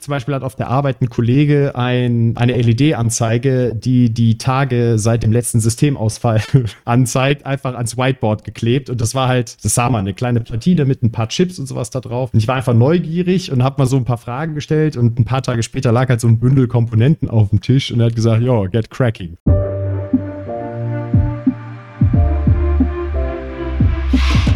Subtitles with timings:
[0.00, 5.24] Zum Beispiel hat auf der Arbeit ein Kollege ein, eine LED-Anzeige, die die Tage seit
[5.24, 6.40] dem letzten Systemausfall
[6.84, 8.90] anzeigt, einfach ans Whiteboard geklebt.
[8.90, 11.66] Und das war halt, das sah man, eine kleine Platine mit ein paar Chips und
[11.66, 12.30] sowas da drauf.
[12.32, 14.96] Und ich war einfach neugierig und habe mal so ein paar Fragen gestellt.
[14.96, 17.98] Und ein paar Tage später lag halt so ein Bündel Komponenten auf dem Tisch und
[17.98, 19.36] er hat gesagt, ja, get cracking.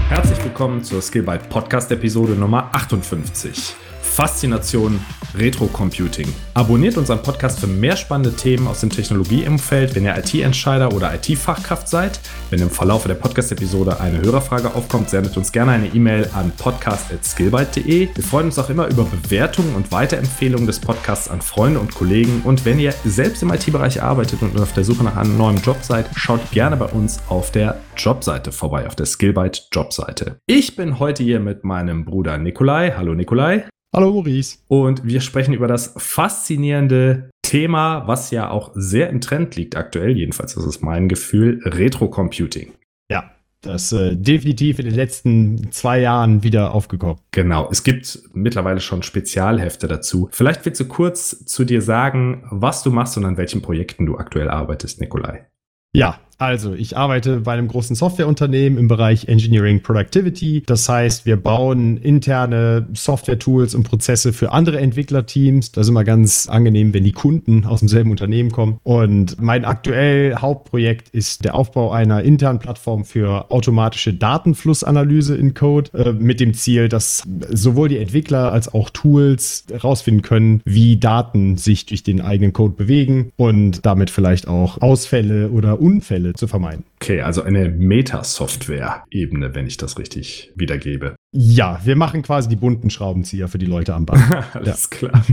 [0.09, 3.75] Herzlich willkommen zur Skillbyte Podcast Episode Nummer 58.
[4.13, 5.01] Faszination
[5.35, 6.29] Retro Computing.
[6.53, 11.89] Abonniert unseren Podcast für mehr spannende Themen aus dem Technologieumfeld, wenn ihr IT-Entscheider oder IT-Fachkraft
[11.89, 12.21] seid.
[12.51, 18.09] Wenn im Verlauf der Podcast-Episode eine Hörerfrage aufkommt, sendet uns gerne eine E-Mail an podcast.skillbyte.de.
[18.15, 22.43] Wir freuen uns auch immer über Bewertungen und Weiterempfehlungen des Podcasts an Freunde und Kollegen.
[22.45, 25.79] Und wenn ihr selbst im IT-Bereich arbeitet und auf der Suche nach einem neuen Job
[25.81, 30.37] seid, schaut gerne bei uns auf der Jobseite vorbei, auf der Skillbyte Jobseite.
[30.47, 32.93] Ich bin heute hier mit meinem Bruder Nikolai.
[32.95, 33.65] Hallo Nikolai.
[33.95, 34.57] Hallo Maurice.
[34.69, 40.17] Und wir sprechen über das faszinierende Thema, was ja auch sehr im Trend liegt aktuell,
[40.17, 42.73] jedenfalls das ist mein Gefühl, Retro-Computing.
[43.11, 47.19] Ja, das äh, definitiv in den letzten zwei Jahren wieder aufgekommen.
[47.33, 50.31] Genau, es gibt mittlerweile schon Spezialhefte dazu.
[50.33, 54.17] Vielleicht willst du kurz zu dir sagen, was du machst und an welchen Projekten du
[54.17, 55.47] aktuell arbeitest, Nikolai.
[55.95, 60.65] Ja, also, ich arbeite bei einem großen Softwareunternehmen im Bereich Engineering Productivity.
[60.67, 65.71] Das heißt, wir bauen interne Software-Tools und Prozesse für andere Entwicklerteams.
[65.71, 68.79] Das ist immer ganz angenehm, wenn die Kunden aus demselben Unternehmen kommen.
[68.83, 75.91] Und mein aktuell Hauptprojekt ist der Aufbau einer internen Plattform für automatische Datenflussanalyse in Code
[75.95, 81.57] äh, mit dem Ziel, dass sowohl die Entwickler als auch Tools herausfinden können, wie Daten
[81.57, 86.85] sich durch den eigenen Code bewegen und damit vielleicht auch Ausfälle oder Unfälle zu vermeiden.
[87.03, 91.17] Okay, also eine Meta-Software-Ebene, wenn ich das richtig wiedergebe.
[91.35, 94.23] Ja, wir machen quasi die bunten Schraubenzieher für die Leute am Band.
[94.53, 94.99] Alles ja.
[94.99, 95.25] klar.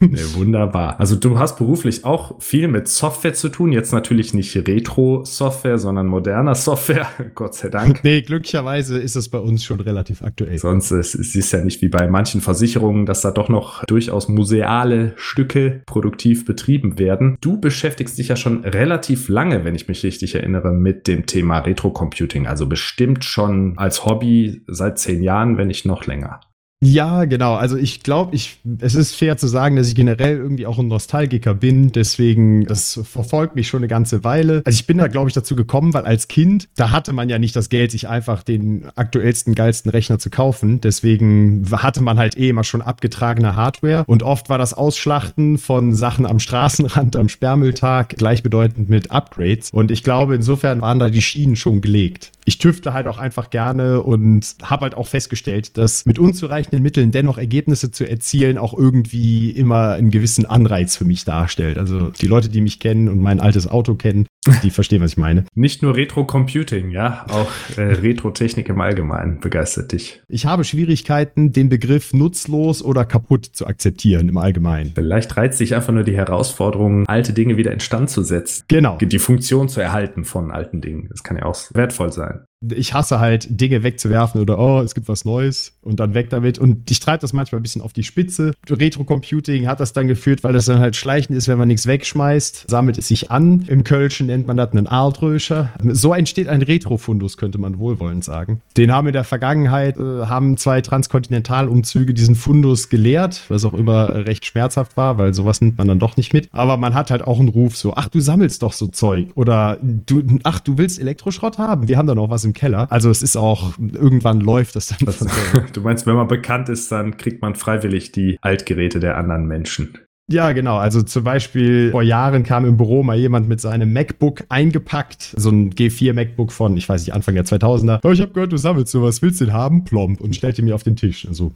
[0.00, 0.98] nee, wunderbar.
[0.98, 3.70] Also du hast beruflich auch viel mit Software zu tun.
[3.70, 7.06] Jetzt natürlich nicht Retro-Software, sondern moderner Software.
[7.34, 8.02] Gott sei Dank.
[8.02, 10.58] Nee, glücklicherweise ist es bei uns schon relativ aktuell.
[10.58, 15.12] Sonst ist es ja nicht wie bei manchen Versicherungen, dass da doch noch durchaus museale
[15.14, 17.38] Stücke produktiv betrieben werden.
[17.40, 21.58] Du beschäftigst dich ja schon relativ lange, wenn ich mich richtig erinnere, mit dem Thema
[21.58, 22.46] Retro-Computing.
[22.46, 26.40] Also bestimmt schon als Hobby seit zehn Jahren, wenn nicht noch länger.
[26.82, 27.54] Ja, genau.
[27.54, 30.88] Also ich glaube, ich, es ist fair zu sagen, dass ich generell irgendwie auch ein
[30.88, 31.90] Nostalgiker bin.
[31.90, 34.60] Deswegen, das verfolgt mich schon eine ganze Weile.
[34.66, 37.38] Also ich bin da, glaube ich, dazu gekommen, weil als Kind, da hatte man ja
[37.38, 40.82] nicht das Geld, sich einfach den aktuellsten, geilsten Rechner zu kaufen.
[40.82, 44.04] Deswegen hatte man halt eh immer schon abgetragene Hardware.
[44.06, 49.70] Und oft war das Ausschlachten von Sachen am Straßenrand, am Sperrmülltag gleichbedeutend mit Upgrades.
[49.70, 53.50] Und ich glaube, insofern waren da die Schienen schon gelegt ich tüfte halt auch einfach
[53.50, 58.72] gerne und habe halt auch festgestellt, dass mit unzureichenden Mitteln dennoch Ergebnisse zu erzielen auch
[58.72, 61.76] irgendwie immer einen gewissen Anreiz für mich darstellt.
[61.76, 64.26] Also die Leute, die mich kennen und mein altes Auto kennen,
[64.62, 65.44] die verstehen, was ich meine.
[65.54, 70.22] Nicht nur Retro-Computing, ja, auch äh, Retro-Technik im Allgemeinen begeistert dich.
[70.28, 74.92] Ich habe Schwierigkeiten, den Begriff nutzlos oder kaputt zu akzeptieren im Allgemeinen.
[74.94, 78.64] Vielleicht reizt sich einfach nur die Herausforderung, alte Dinge wieder instand zu setzen.
[78.68, 78.98] Genau.
[78.98, 81.08] Die Funktion zu erhalten von alten Dingen.
[81.10, 85.08] Das kann ja auch wertvoll sein ich hasse halt, Dinge wegzuwerfen oder oh, es gibt
[85.08, 86.58] was Neues und dann weg damit.
[86.58, 88.54] Und ich treibe das manchmal ein bisschen auf die Spitze.
[88.68, 92.64] Retro-Computing hat das dann geführt, weil das dann halt schleichend ist, wenn man nichts wegschmeißt,
[92.68, 93.64] sammelt es sich an.
[93.68, 95.70] Im Kölschen nennt man das einen Aaltröscher.
[95.82, 98.62] So entsteht ein Retro-Fundus, könnte man wohlwollend sagen.
[98.76, 104.26] Den haben in der Vergangenheit, äh, haben zwei Transkontinentalumzüge diesen Fundus geleert, was auch immer
[104.26, 106.48] recht schmerzhaft war, weil sowas nimmt man dann doch nicht mit.
[106.52, 109.28] Aber man hat halt auch einen Ruf so, ach, du sammelst doch so Zeug.
[109.34, 111.88] Oder du, ach, du willst Elektroschrott haben?
[111.88, 112.90] Wir haben da noch was im Keller.
[112.90, 114.98] Also es ist auch, irgendwann läuft das dann.
[115.04, 115.18] Das,
[115.72, 119.98] du meinst, wenn man bekannt ist, dann kriegt man freiwillig die Altgeräte der anderen Menschen.
[120.28, 120.76] Ja, genau.
[120.76, 125.50] Also zum Beispiel vor Jahren kam im Büro mal jemand mit seinem MacBook eingepackt, so
[125.50, 128.00] ein G4 MacBook von, ich weiß nicht, Anfang der 2000er.
[128.02, 129.84] Oh, ich habe gehört, du sammelst sowas, willst du den haben?
[129.84, 131.28] Plomb und stellte mir auf den Tisch.
[131.28, 131.52] Also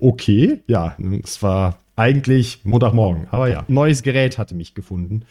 [0.00, 5.22] okay, ja, es war eigentlich Montagmorgen, aber ja, neues Gerät hatte mich gefunden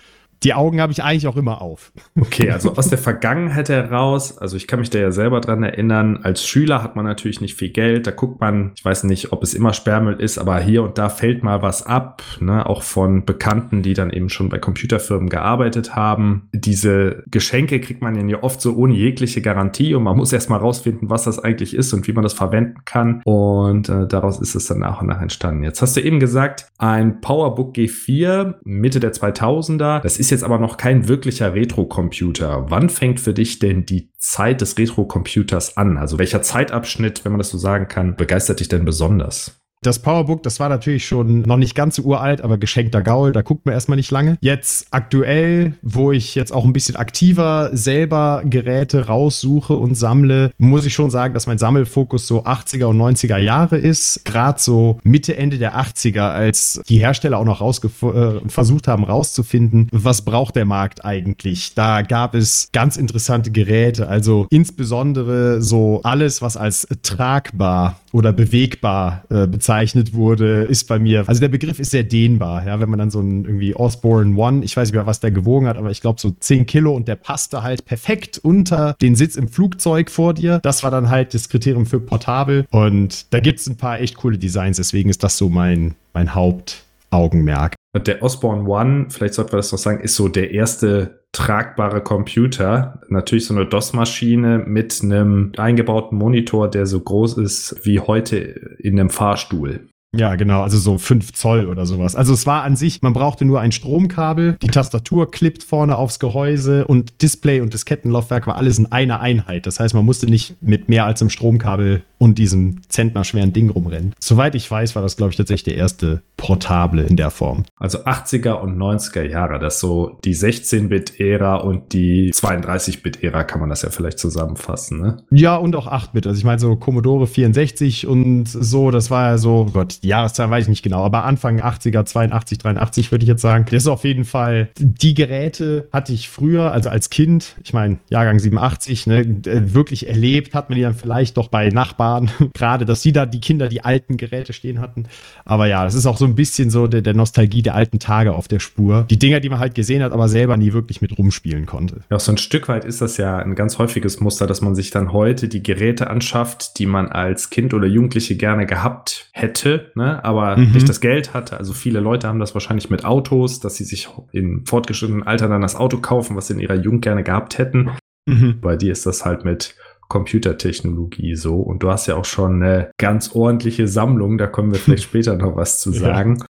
[0.44, 1.92] die Augen habe ich eigentlich auch immer auf.
[2.20, 6.20] Okay, also aus der Vergangenheit heraus, also ich kann mich da ja selber dran erinnern,
[6.24, 9.44] als Schüler hat man natürlich nicht viel Geld, da guckt man, ich weiß nicht, ob
[9.44, 13.26] es immer Sperrmüll ist, aber hier und da fällt mal was ab, ne, auch von
[13.26, 16.50] Bekannten, die dann eben schon bei Computerfirmen gearbeitet haben.
[16.54, 20.58] Diese Geschenke kriegt man ja oft so ohne jegliche Garantie und man muss erst mal
[20.58, 24.56] rausfinden, was das eigentlich ist und wie man das verwenden kann und äh, daraus ist
[24.56, 25.64] es dann nach und nach entstanden.
[25.64, 30.60] Jetzt hast du eben gesagt, ein PowerBook G4 Mitte der 2000er, das ist jetzt aber
[30.60, 32.70] noch kein wirklicher Retro-Computer.
[32.70, 35.98] Wann fängt für dich denn die Zeit des Retro-Computers an?
[35.98, 39.65] Also welcher Zeitabschnitt, wenn man das so sagen kann, begeistert dich denn besonders?
[39.86, 43.42] Das Powerbook, das war natürlich schon noch nicht ganz so uralt, aber geschenkter Gaul, da
[43.42, 44.38] guckt man erstmal nicht lange.
[44.42, 50.86] Jetzt aktuell, wo ich jetzt auch ein bisschen aktiver selber Geräte raussuche und sammle, muss
[50.86, 54.26] ich schon sagen, dass mein Sammelfokus so 80er und 90er Jahre ist.
[54.26, 59.90] Gerade so Mitte, Ende der 80er, als die Hersteller auch noch äh, versucht haben rauszufinden,
[59.92, 61.74] was braucht der Markt eigentlich.
[61.76, 69.26] Da gab es ganz interessante Geräte, also insbesondere so alles, was als tragbar oder bewegbar
[69.30, 72.98] äh, bezeichnet wurde, ist bei mir, also der Begriff ist sehr dehnbar, ja, wenn man
[72.98, 75.92] dann so ein irgendwie Osborne One, ich weiß nicht mehr, was der gewogen hat, aber
[75.92, 80.10] ich glaube so 10 Kilo und der passte halt perfekt unter den Sitz im Flugzeug
[80.10, 80.60] vor dir.
[80.64, 84.16] Das war dann halt das Kriterium für portabel und da gibt es ein paar echt
[84.16, 87.76] coole Designs, deswegen ist das so mein, mein Hauptaugenmerk.
[87.98, 93.02] Der Osborne One, vielleicht sollten wir das noch sagen, ist so der erste tragbare Computer.
[93.10, 98.38] Natürlich so eine DOS-Maschine mit einem eingebauten Monitor, der so groß ist wie heute
[98.80, 99.88] in einem Fahrstuhl.
[100.16, 102.16] Ja, genau, also so 5 Zoll oder sowas.
[102.16, 106.20] Also es war an sich, man brauchte nur ein Stromkabel, die Tastatur klippt vorne aufs
[106.20, 109.66] Gehäuse und Display und das Kettenlaufwerk war alles in einer Einheit.
[109.66, 114.14] Das heißt, man musste nicht mit mehr als einem Stromkabel und diesem zentnerschweren Ding rumrennen.
[114.20, 117.66] Soweit ich weiß, war das, glaube ich, tatsächlich der erste Portable in der Form.
[117.78, 123.82] Also 80er und 90er Jahre, das so die 16-Bit-Ära und die 32-Bit-Ära kann man das
[123.82, 125.18] ja vielleicht zusammenfassen, ne?
[125.32, 126.28] Ja, und auch 8-Bit.
[126.28, 130.50] Also ich meine, so Commodore 64 und so, das war ja so, Gott, die Jahreszahl
[130.50, 133.66] weiß ich nicht genau, aber Anfang 80er, 82, 83 würde ich jetzt sagen.
[133.66, 137.98] Das ist auf jeden Fall, die Geräte hatte ich früher, also als Kind, ich meine,
[138.10, 142.86] Jahrgang 87, ne, wirklich erlebt, hat man die dann vielleicht doch bei Nachbarn Nachbarn, gerade,
[142.86, 145.08] dass sie da die Kinder die alten Geräte stehen hatten.
[145.44, 148.34] Aber ja, das ist auch so ein bisschen so der, der Nostalgie der alten Tage
[148.34, 149.06] auf der Spur.
[149.10, 152.02] Die Dinger, die man halt gesehen hat, aber selber nie wirklich mit rumspielen konnte.
[152.10, 154.92] Ja, so ein Stück weit ist das ja ein ganz häufiges Muster, dass man sich
[154.92, 160.24] dann heute die Geräte anschafft, die man als Kind oder Jugendliche gerne gehabt hätte, ne?
[160.24, 160.72] aber mhm.
[160.74, 161.58] nicht das Geld hatte.
[161.58, 165.62] Also viele Leute haben das wahrscheinlich mit Autos, dass sie sich in fortgeschrittenen Alter dann
[165.62, 167.92] das Auto kaufen, was sie in ihrer Jugend gerne gehabt hätten.
[168.28, 168.60] Mhm.
[168.60, 169.76] Bei dir ist das halt mit
[170.08, 171.56] Computertechnologie so.
[171.56, 175.36] Und du hast ja auch schon eine ganz ordentliche Sammlung, da kommen wir vielleicht später
[175.36, 176.38] noch was zu sagen.
[176.40, 176.46] Ja.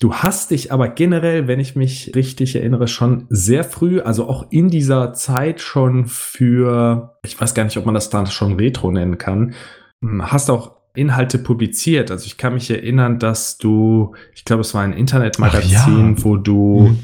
[0.00, 4.46] Du hast dich aber generell, wenn ich mich richtig erinnere, schon sehr früh, also auch
[4.50, 8.92] in dieser Zeit schon für, ich weiß gar nicht, ob man das dann schon Retro
[8.92, 9.54] nennen kann,
[10.00, 12.12] hm, hast auch Inhalte publiziert.
[12.12, 16.24] Also ich kann mich erinnern, dass du, ich glaube, es war ein Internetmagazin, ja.
[16.24, 16.98] wo du mhm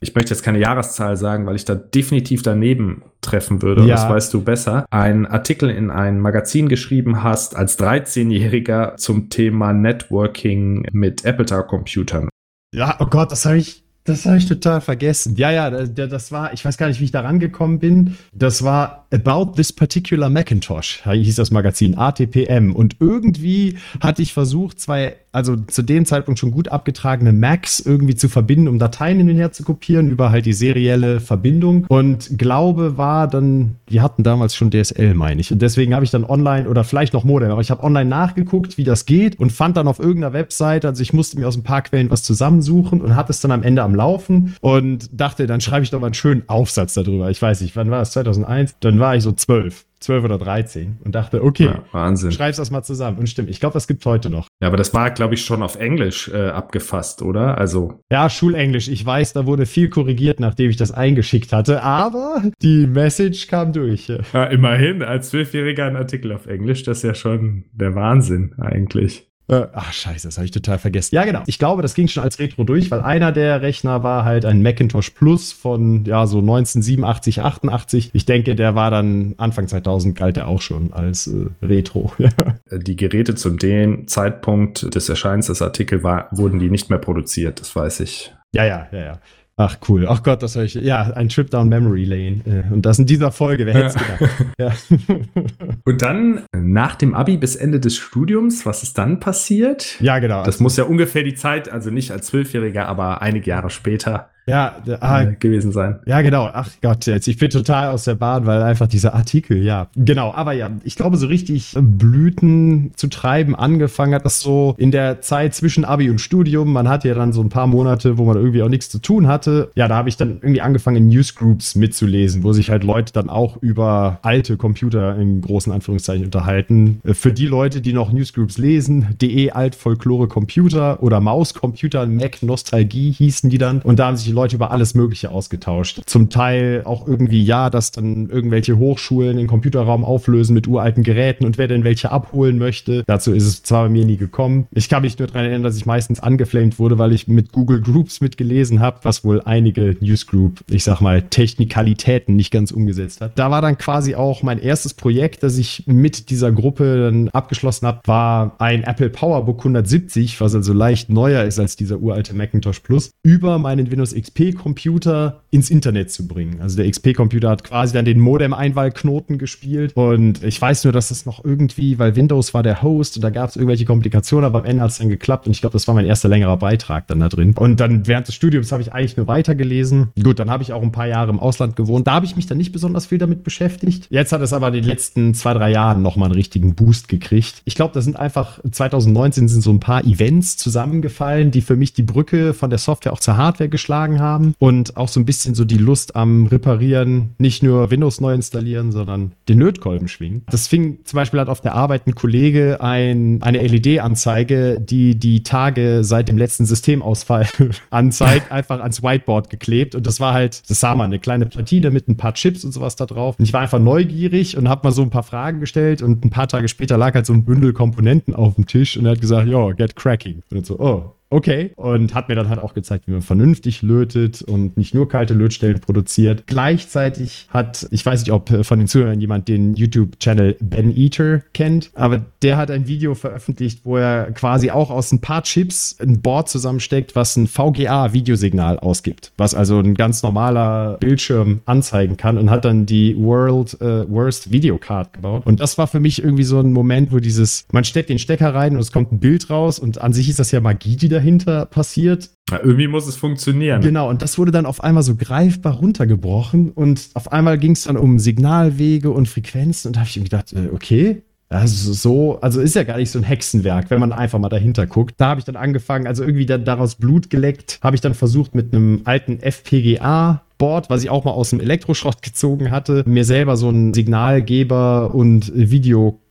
[0.00, 3.82] ich möchte jetzt keine Jahreszahl sagen, weil ich da definitiv daneben treffen würde.
[3.86, 3.94] Ja.
[3.94, 4.86] Das weißt du besser.
[4.90, 12.28] Ein Artikel in ein Magazin geschrieben hast als 13-Jähriger zum Thema Networking mit Apple-Computern.
[12.74, 15.34] Ja, oh Gott, das habe ich das habe ich total vergessen.
[15.34, 18.16] Ja, ja, das war, ich weiß gar nicht, wie ich da rangekommen bin.
[18.32, 22.74] Das war About This Particular Macintosh, hieß das Magazin, ATPM.
[22.74, 28.14] Und irgendwie hatte ich versucht, zwei also zu dem Zeitpunkt schon gut abgetragene Macs irgendwie
[28.14, 31.84] zu verbinden, um Dateien hin und her zu kopieren über halt die serielle Verbindung.
[31.88, 35.52] Und glaube war dann, die hatten damals schon DSL, meine ich.
[35.52, 38.78] Und deswegen habe ich dann online oder vielleicht noch Modem, aber ich habe online nachgeguckt,
[38.78, 41.64] wie das geht und fand dann auf irgendeiner Webseite, also ich musste mir aus ein
[41.64, 45.60] paar Quellen was zusammensuchen und hatte es dann am Ende am Laufen und dachte, dann
[45.60, 47.28] schreibe ich doch mal einen schönen Aufsatz darüber.
[47.28, 48.12] Ich weiß nicht, wann war das?
[48.12, 48.76] 2001?
[48.80, 49.86] Dann war ich so zwölf.
[50.00, 52.30] 12 oder 13 und dachte, okay, ja, Wahnsinn.
[52.30, 53.18] schreib's das mal zusammen.
[53.18, 54.46] Und stimmt, ich glaube, das gibt heute noch.
[54.60, 57.58] Ja, aber das war, glaube ich, schon auf Englisch äh, abgefasst, oder?
[57.58, 58.00] Also.
[58.10, 58.88] Ja, Schulenglisch.
[58.88, 63.72] Ich weiß, da wurde viel korrigiert, nachdem ich das eingeschickt hatte, aber die Message kam
[63.72, 64.12] durch.
[64.32, 69.28] Ja, immerhin, als Zwölfjähriger ein Artikel auf Englisch, das ist ja schon der Wahnsinn eigentlich.
[69.48, 71.14] Äh, ach, scheiße, das habe ich total vergessen.
[71.14, 71.42] Ja, genau.
[71.46, 74.60] Ich glaube, das ging schon als Retro durch, weil einer der Rechner war halt ein
[74.60, 78.10] Macintosh Plus von, ja, so 1987, 88.
[78.12, 82.12] Ich denke, der war dann Anfang 2000 galt er auch schon als äh, Retro.
[82.72, 87.74] Die Geräte zu dem Zeitpunkt des Erscheinens des Artikels wurden die nicht mehr produziert, das
[87.74, 88.34] weiß ich.
[88.52, 89.20] Ja, ja, ja, ja.
[89.58, 90.06] Ach cool.
[90.06, 90.74] Ach Gott, das habe ich.
[90.74, 92.42] Ja, ein Trip down Memory Lane.
[92.44, 94.46] Äh, und das in dieser Folge, wer hätte es gedacht?
[94.58, 94.72] Ja.
[95.84, 99.98] Und dann nach dem Abi bis Ende des Studiums, was ist dann passiert?
[100.00, 100.44] Ja, genau.
[100.44, 104.76] Das muss ja ungefähr die Zeit, also nicht als Zwölfjähriger, aber einige Jahre später ja,
[105.00, 105.98] ah, äh, gewesen sein.
[106.06, 106.48] Ja, genau.
[106.52, 110.32] Ach Gott, jetzt ich bin total aus der Bahn, weil einfach dieser Artikel, ja, genau.
[110.32, 115.20] Aber ja, ich glaube, so richtig Blüten zu treiben angefangen hat das so in der
[115.20, 116.72] Zeit zwischen Abi und Studium.
[116.72, 119.26] Man hatte ja dann so ein paar Monate, wo man irgendwie auch nichts zu tun
[119.26, 119.70] hatte.
[119.74, 123.56] Ja, da habe ich dann irgendwie angefangen, Newsgroups mitzulesen, wo sich halt Leute dann auch
[123.60, 127.00] über alte Computer in großen Anführungszeichen unterhalten.
[127.04, 132.06] Äh, für die Leute, die noch Newsgroups lesen, DE Alt Folklore Computer oder Maus Computer,
[132.06, 133.80] Mac Nostalgie hießen die dann.
[133.80, 136.02] Und da haben sich Leute über alles Mögliche ausgetauscht.
[136.06, 141.44] Zum Teil auch irgendwie, ja, dass dann irgendwelche Hochschulen den Computerraum auflösen mit uralten Geräten
[141.44, 143.02] und wer denn welche abholen möchte.
[143.06, 144.66] Dazu ist es zwar bei mir nie gekommen.
[144.72, 147.80] Ich kann mich nur daran erinnern, dass ich meistens angeflamed wurde, weil ich mit Google
[147.80, 153.38] Groups mitgelesen habe, was wohl einige Newsgroup, ich sag mal, Technikalitäten nicht ganz umgesetzt hat.
[153.38, 157.86] Da war dann quasi auch mein erstes Projekt, das ich mit dieser Gruppe dann abgeschlossen
[157.86, 162.80] habe, war ein Apple PowerBook 170, was also leicht neuer ist als dieser uralte Macintosh
[162.80, 164.25] Plus, über meinen Windows XP
[164.56, 166.60] Computer ins Internet zu bringen.
[166.60, 171.08] Also der XP Computer hat quasi dann den Modem-Einwahlknoten gespielt und ich weiß nur, dass
[171.08, 174.60] das noch irgendwie, weil Windows war der Host und da gab es irgendwelche Komplikationen, aber
[174.60, 177.06] am Ende hat es dann geklappt und ich glaube, das war mein erster längerer Beitrag
[177.06, 177.54] dann da drin.
[177.56, 180.08] Und dann während des Studiums habe ich eigentlich nur weitergelesen.
[180.22, 182.06] Gut, dann habe ich auch ein paar Jahre im Ausland gewohnt.
[182.06, 184.06] Da habe ich mich dann nicht besonders viel damit beschäftigt.
[184.10, 187.62] Jetzt hat es aber in den letzten zwei, drei Jahren nochmal einen richtigen Boost gekriegt.
[187.64, 191.92] Ich glaube, da sind einfach 2019 sind so ein paar Events zusammengefallen, die für mich
[191.92, 195.54] die Brücke von der Software auch zur Hardware geschlagen haben und auch so ein bisschen
[195.54, 200.42] so die Lust am Reparieren, nicht nur Windows neu installieren, sondern den Lötkolben schwingen.
[200.50, 205.42] Das fing zum Beispiel hat auf der Arbeit ein Kollege ein, eine LED-Anzeige, die die
[205.42, 207.46] Tage seit dem letzten Systemausfall
[207.90, 211.90] anzeigt, einfach ans Whiteboard geklebt und das war halt, das sah man, eine kleine Platine
[211.90, 213.36] mit ein paar Chips und sowas da drauf.
[213.38, 216.30] Und ich war einfach neugierig und habe mal so ein paar Fragen gestellt und ein
[216.30, 219.20] paar Tage später lag halt so ein Bündel Komponenten auf dem Tisch und er hat
[219.20, 220.42] gesagt, yo, get cracking.
[220.50, 221.72] Und so, oh, okay.
[221.76, 225.34] Und hat mir dann halt auch gezeigt, wie man vernünftig lötet und nicht nur kalte
[225.34, 226.44] Lötstellen produziert.
[226.46, 231.42] Gleichzeitig hat, ich weiß nicht, ob äh, von den Zuhörern jemand den YouTube-Channel Ben Eater
[231.52, 235.96] kennt, aber der hat ein Video veröffentlicht, wo er quasi auch aus ein paar Chips
[236.00, 242.38] ein Board zusammensteckt, was ein VGA-Videosignal ausgibt, was also ein ganz normaler Bildschirm anzeigen kann
[242.38, 245.44] und hat dann die World äh, Worst Video Card gebaut.
[245.44, 248.54] Und das war für mich irgendwie so ein Moment, wo dieses, man steckt den Stecker
[248.54, 251.08] rein und es kommt ein Bild raus und an sich ist das ja Magie, die
[251.08, 251.25] dahinter
[251.70, 252.30] passiert.
[252.50, 253.80] Ja, irgendwie muss es funktionieren.
[253.82, 257.84] Genau, und das wurde dann auf einmal so greifbar runtergebrochen und auf einmal ging es
[257.84, 262.40] dann um Signalwege und Frequenzen und da habe ich mir gedacht, äh, okay, also so,
[262.40, 265.14] also ist ja gar nicht so ein Hexenwerk, wenn man einfach mal dahinter guckt.
[265.18, 268.54] Da habe ich dann angefangen, also irgendwie dann daraus Blut geleckt, habe ich dann versucht
[268.54, 273.24] mit einem alten FPGA Board, was ich auch mal aus dem Elektroschrott gezogen hatte, mir
[273.24, 275.52] selber so einen Signalgeber und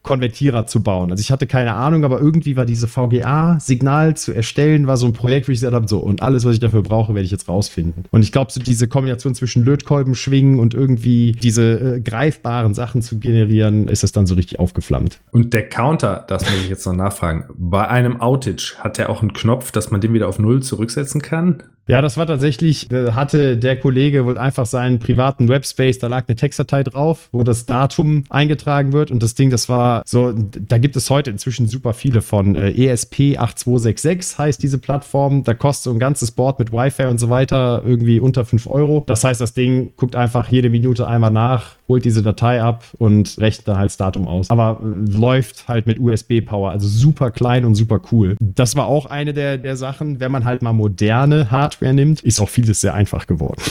[0.05, 1.12] Videokonvertierer zu bauen.
[1.12, 5.13] Also ich hatte keine Ahnung, aber irgendwie war diese VGA-Signal zu erstellen, war so ein
[5.13, 7.47] Projekt, wo ich gesagt habe, so, und alles, was ich dafür brauche, werde ich jetzt
[7.47, 8.05] rausfinden.
[8.12, 13.01] Und ich glaube, so diese Kombination zwischen Lötkolben schwingen und irgendwie diese äh, greifbaren Sachen
[13.01, 15.19] zu generieren, ist das dann so richtig aufgeflammt.
[15.31, 19.21] Und der Counter, das muss ich jetzt noch nachfragen, bei einem Outage hat er auch
[19.21, 21.63] einen Knopf, dass man den wieder auf Null zurücksetzen kann?
[21.88, 26.36] Ja, das war tatsächlich, hatte der Kollege wohl einfach seinen privaten Webspace, da lag eine
[26.36, 30.96] Textdatei drauf, wo das Datum eingetragen wird und das Ding, das war so, da gibt
[30.96, 32.56] es heute inzwischen super viele von.
[32.56, 37.30] Äh, ESP8266 heißt diese Plattform, da kostet so ein ganzes Board mit Wi-Fi und so
[37.30, 39.04] weiter irgendwie unter 5 Euro.
[39.06, 43.38] Das heißt, das Ding guckt einfach jede Minute einmal nach, holt diese Datei ab und
[43.39, 44.50] rechnet dann halt das Datum aus.
[44.50, 48.36] Aber äh, läuft halt mit USB-Power, also super klein und super cool.
[48.39, 52.39] Das war auch eine der, der Sachen, wenn man halt mal moderne Hardware nimmt, ist
[52.39, 53.62] auch vieles sehr einfach geworden.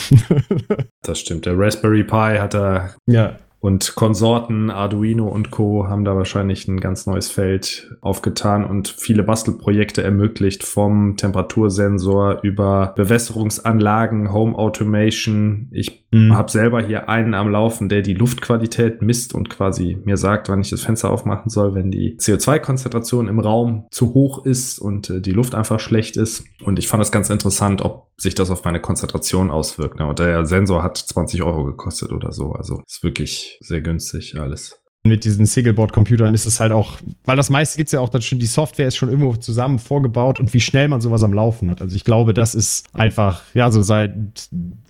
[1.02, 1.46] das stimmt.
[1.46, 3.36] Der Raspberry Pi hat da ja.
[3.64, 5.88] Und Konsorten, Arduino und Co.
[5.88, 12.92] haben da wahrscheinlich ein ganz neues Feld aufgetan und viele Bastelprojekte ermöglicht, vom Temperatursensor über
[12.94, 15.68] Bewässerungsanlagen, Home Automation.
[15.70, 16.36] Ich mhm.
[16.36, 20.60] habe selber hier einen am Laufen, der die Luftqualität misst und quasi mir sagt, wann
[20.60, 25.22] ich das Fenster aufmachen soll, wenn die CO2-Konzentration im Raum zu hoch ist und äh,
[25.22, 26.44] die Luft einfach schlecht ist.
[26.62, 29.98] Und ich fand das ganz interessant, ob sich das auf meine Konzentration auswirkt.
[29.98, 30.06] Ne?
[30.06, 32.52] Und der Sensor hat 20 Euro gekostet oder so.
[32.52, 34.80] Also ist wirklich sehr günstig alles.
[35.06, 38.22] Mit diesen Singleboard-Computern ist es halt auch, weil das meiste gibt es ja auch dann
[38.22, 41.70] schon, die Software ist schon irgendwo zusammen vorgebaut und wie schnell man sowas am Laufen
[41.70, 41.82] hat.
[41.82, 44.14] Also ich glaube, das ist einfach, ja, so seit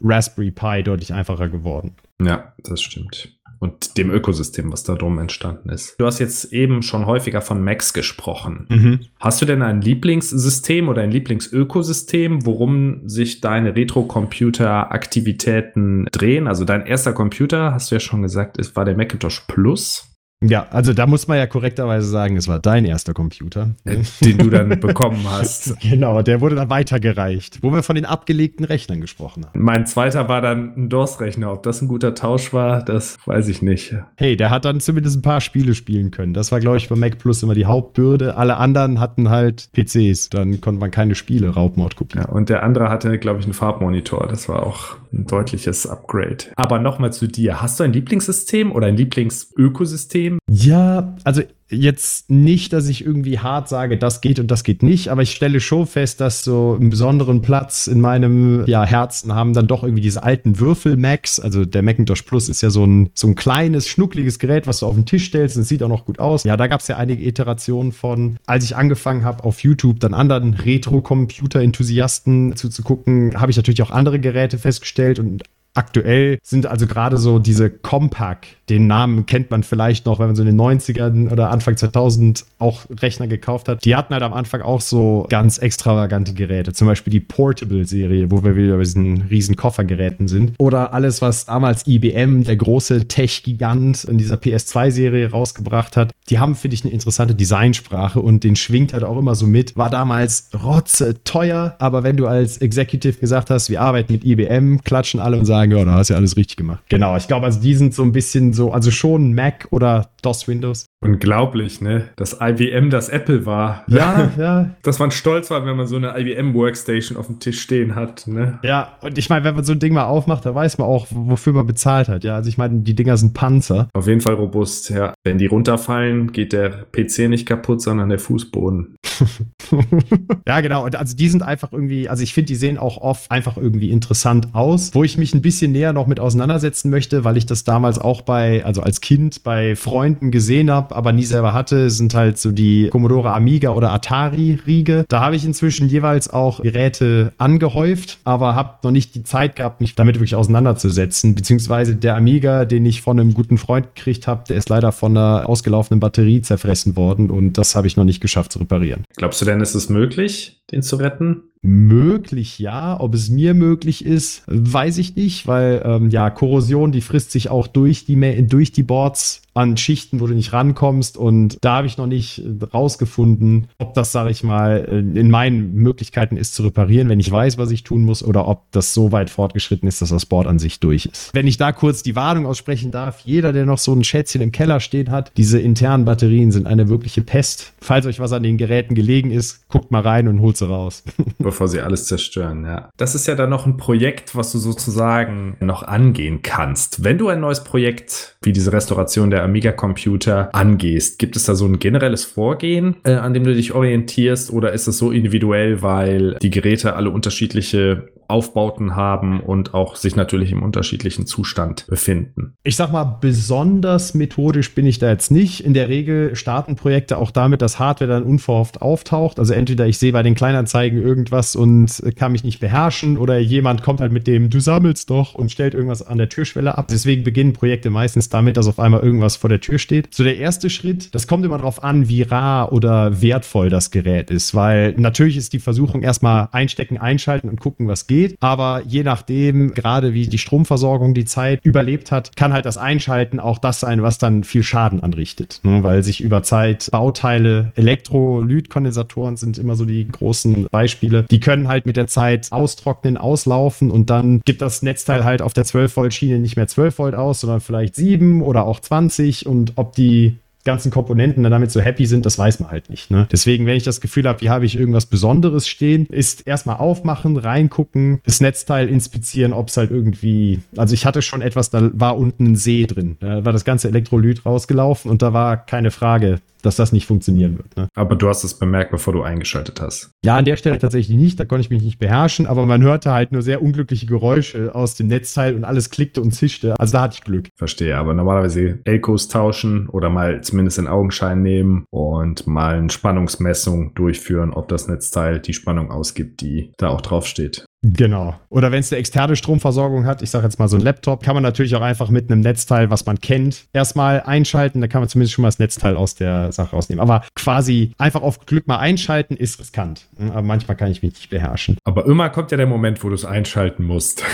[0.01, 1.97] Raspberry Pi deutlich einfacher geworden.
[2.21, 3.34] Ja, das stimmt
[3.65, 5.99] und dem Ökosystem, was da drum entstanden ist.
[5.99, 8.67] Du hast jetzt eben schon häufiger von Macs gesprochen.
[8.69, 9.01] Mhm.
[9.19, 16.47] Hast du denn ein Lieblingssystem oder ein Lieblingsökosystem, worum sich deine Retro-Computer-Aktivitäten drehen?
[16.47, 20.14] Also dein erster Computer, hast du ja schon gesagt, ist, war der Macintosh Plus.
[20.43, 23.75] Ja, also da muss man ja korrekterweise sagen, es war dein erster Computer.
[23.85, 25.75] Äh, den du dann bekommen hast.
[25.95, 29.61] Genau, der wurde dann weitergereicht, wo wir von den abgelegten Rechnern gesprochen haben.
[29.61, 31.53] Mein zweiter war dann ein DOS-Rechner.
[31.53, 33.95] Ob das ein guter Tausch war, das weiß ich nicht.
[34.17, 36.35] Hey, der hat dann zumindest ein paar Spiele spielen können.
[36.35, 38.37] Das war, glaube ich, bei Mac Plus immer die Hauptbürde.
[38.37, 40.31] Alle anderen hatten halt PCs.
[40.31, 42.21] Dann konnte man keine Spiele Raubmord gucken.
[42.21, 44.27] Ja, und der andere hatte, glaube ich, einen Farbmonitor.
[44.29, 46.53] Das war auch ein deutliches Upgrade.
[46.57, 47.63] Aber nochmal zu dir.
[47.63, 49.95] Hast du ein Lieblingssystem oder ein Lieblingsökosystem?
[50.05, 50.39] System?
[50.49, 55.09] Ja, also jetzt nicht, dass ich irgendwie hart sage, das geht und das geht nicht,
[55.09, 59.55] aber ich stelle schon fest, dass so einen besonderen Platz in meinem ja, Herzen haben
[59.55, 61.41] dann doch irgendwie diese alten Würfel-Macs.
[61.41, 64.87] Also der Macintosh Plus ist ja so ein, so ein kleines, schnuckliges Gerät, was du
[64.87, 66.45] auf den Tisch stellst und es sieht auch noch gut aus.
[66.45, 68.37] Ja, da gab es ja einige Iterationen von.
[68.47, 74.21] Als ich angefangen habe, auf YouTube dann anderen Retro-Computer-Enthusiasten zuzugucken, habe ich natürlich auch andere
[74.21, 75.43] Geräte festgestellt und
[75.75, 80.37] aktuell sind also gerade so diese Compaq, den Namen kennt man vielleicht noch, wenn man
[80.37, 83.85] so in den 90ern oder Anfang 2000 auch Rechner gekauft hat.
[83.85, 88.43] Die hatten halt am Anfang auch so ganz extravagante Geräte, zum Beispiel die Portable-Serie, wo
[88.43, 90.53] wir wieder bei diesen riesen Koffergeräten sind.
[90.59, 96.13] Oder alles, was damals IBM, der große Tech-Gigant in dieser PS2-Serie rausgebracht hat.
[96.31, 99.77] Die haben, finde ich, eine interessante Designsprache und den schwingt halt auch immer so mit.
[99.77, 104.79] War damals rotze teuer, aber wenn du als Executive gesagt hast, wir arbeiten mit IBM,
[104.85, 106.83] klatschen alle und sagen, sagen, ja, da hast du ja alles richtig gemacht.
[106.89, 110.49] Genau, ich glaube, also die sind so ein bisschen so, also schon Mac oder DOS
[110.49, 110.87] Windows.
[111.05, 112.09] Unglaublich, ne?
[112.17, 113.85] Dass IBM das Apple war.
[113.89, 114.71] Ja, ja.
[114.83, 118.27] Dass man stolz war, wenn man so eine IBM Workstation auf dem Tisch stehen hat,
[118.27, 118.59] ne?
[118.63, 121.07] Ja, und ich meine, wenn man so ein Ding mal aufmacht, da weiß man auch,
[121.11, 122.25] wofür man bezahlt hat.
[122.25, 123.89] Ja, also ich meine, die Dinger sind Panzer.
[123.93, 125.13] Auf jeden Fall robust, ja.
[125.25, 128.97] Wenn die runterfallen, geht der PC nicht kaputt, sondern der Fußboden.
[130.49, 130.85] ja, genau.
[130.85, 133.91] Und also die sind einfach irgendwie, also ich finde, die sehen auch oft einfach irgendwie
[133.91, 137.65] interessant aus, wo ich mich ein bisschen näher noch mit auseinandersetzen möchte, weil ich das
[137.65, 142.15] damals auch bei, also als Kind bei Freunden gesehen habe, aber nie selber hatte, sind
[142.15, 145.05] halt so die Commodore Amiga oder Atari-Riege.
[145.09, 149.81] Da habe ich inzwischen jeweils auch Geräte angehäuft, aber habe noch nicht die Zeit gehabt,
[149.81, 151.35] mich damit wirklich auseinanderzusetzen.
[151.35, 155.17] Beziehungsweise der Amiga, den ich von einem guten Freund gekriegt habe, der ist leider von
[155.17, 159.05] einer ausgelaufenen Batterie zerfressen worden und das habe ich noch nicht geschafft zu reparieren.
[159.17, 161.43] Glaubst du denn, ist es möglich, den zu retten?
[161.67, 163.01] Möglich ja.
[163.01, 167.49] Ob es mir möglich ist, weiß ich nicht, weil ähm, ja, Korrosion, die frisst sich
[167.49, 171.17] auch durch die, durch die Boards an Schichten, wo du nicht rankommst.
[171.17, 172.43] Und da habe ich noch nicht
[172.75, 177.57] rausgefunden, ob das, sage ich mal, in meinen Möglichkeiten ist zu reparieren, wenn ich weiß,
[177.57, 180.59] was ich tun muss, oder ob das so weit fortgeschritten ist, dass das Board an
[180.59, 181.33] sich durch ist.
[181.33, 184.53] Wenn ich da kurz die Warnung aussprechen darf, jeder, der noch so ein Schätzchen im
[184.53, 187.73] Keller stehen hat, diese internen Batterien sind eine wirkliche Pest.
[187.81, 191.05] Falls euch was an den Geräten gelegen ist, guckt mal rein und holt sie raus.
[191.55, 192.91] Bevor sie alles zerstören, ja.
[192.97, 197.05] Das ist ja dann noch ein Projekt, was du sozusagen noch angehen kannst.
[197.05, 201.21] Wenn du ein neues Projekt wie diese Restauration der Amiga-Computer angehst?
[201.21, 204.89] Gibt es da so ein generelles Vorgehen, äh, an dem du dich orientierst oder ist
[204.89, 210.63] es so individuell, weil die Geräte alle unterschiedliche Aufbauten haben und auch sich natürlich im
[210.63, 212.55] unterschiedlichen Zustand befinden.
[212.63, 215.61] Ich sag mal, besonders methodisch bin ich da jetzt nicht.
[215.61, 219.39] In der Regel starten Projekte auch damit, dass Hardware dann unverhofft auftaucht.
[219.39, 223.83] Also entweder ich sehe bei den Kleinanzeigen irgendwas und kann mich nicht beherrschen oder jemand
[223.83, 226.89] kommt halt mit dem, du sammelst doch und stellt irgendwas an der Türschwelle ab.
[226.89, 230.15] Deswegen beginnen Projekte meistens damit, dass auf einmal irgendwas vor der Tür steht.
[230.15, 234.31] So der erste Schritt, das kommt immer darauf an, wie rar oder wertvoll das Gerät
[234.31, 238.37] ist, weil natürlich ist die Versuchung erstmal einstecken, einschalten und gucken, was geht geht.
[238.41, 243.41] Aber je nachdem, gerade wie die Stromversorgung die Zeit überlebt hat, kann halt das Einschalten
[243.41, 245.61] auch das sein, was dann viel Schaden anrichtet.
[245.63, 245.83] Ne?
[245.83, 251.87] Weil sich über Zeit Bauteile, Elektrolytkondensatoren sind immer so die großen Beispiele, die können halt
[251.87, 256.15] mit der Zeit austrocknen, auslaufen und dann gibt das Netzteil halt auf der 12 Volt
[256.15, 260.37] Schiene nicht mehr 12 Volt aus, sondern vielleicht 7 oder auch 20 und ob die
[260.65, 263.11] ganzen Komponenten dann damit so happy sind, das weiß man halt nicht.
[263.11, 263.29] Ne?
[263.31, 267.37] Deswegen, wenn ich das Gefühl habe, hier habe ich irgendwas Besonderes stehen, ist erstmal aufmachen,
[267.37, 272.17] reingucken, das Netzteil inspizieren, ob es halt irgendwie, also ich hatte schon etwas, da war
[272.17, 273.17] unten ein See drin.
[273.21, 277.59] Da war das ganze Elektrolyt rausgelaufen und da war keine Frage, dass das nicht funktionieren
[277.59, 277.77] wird.
[277.77, 277.89] Ne?
[277.95, 280.11] Aber du hast es bemerkt, bevor du eingeschaltet hast.
[280.25, 283.13] Ja, an der Stelle tatsächlich nicht, da konnte ich mich nicht beherrschen, aber man hörte
[283.13, 286.79] halt nur sehr unglückliche Geräusche aus dem Netzteil und alles klickte und zischte.
[286.79, 287.49] Also da hatte ich Glück.
[287.57, 293.95] Verstehe, aber normalerweise Elkos tauschen oder mal zumindest in Augenschein nehmen und mal eine Spannungsmessung
[293.95, 297.65] durchführen, ob das Netzteil die Spannung ausgibt, die da auch draufsteht.
[297.85, 298.35] Genau.
[298.49, 301.35] Oder wenn es eine externe Stromversorgung hat, ich sage jetzt mal so ein Laptop, kann
[301.35, 304.81] man natürlich auch einfach mit einem Netzteil, was man kennt, erstmal einschalten.
[304.81, 307.03] Da kann man zumindest schon mal das Netzteil aus der Sache rausnehmen.
[307.03, 310.07] Aber quasi einfach auf Glück mal einschalten ist riskant.
[310.19, 311.77] Aber manchmal kann ich mich nicht beherrschen.
[311.85, 314.25] Aber immer kommt ja der Moment, wo du es einschalten musst.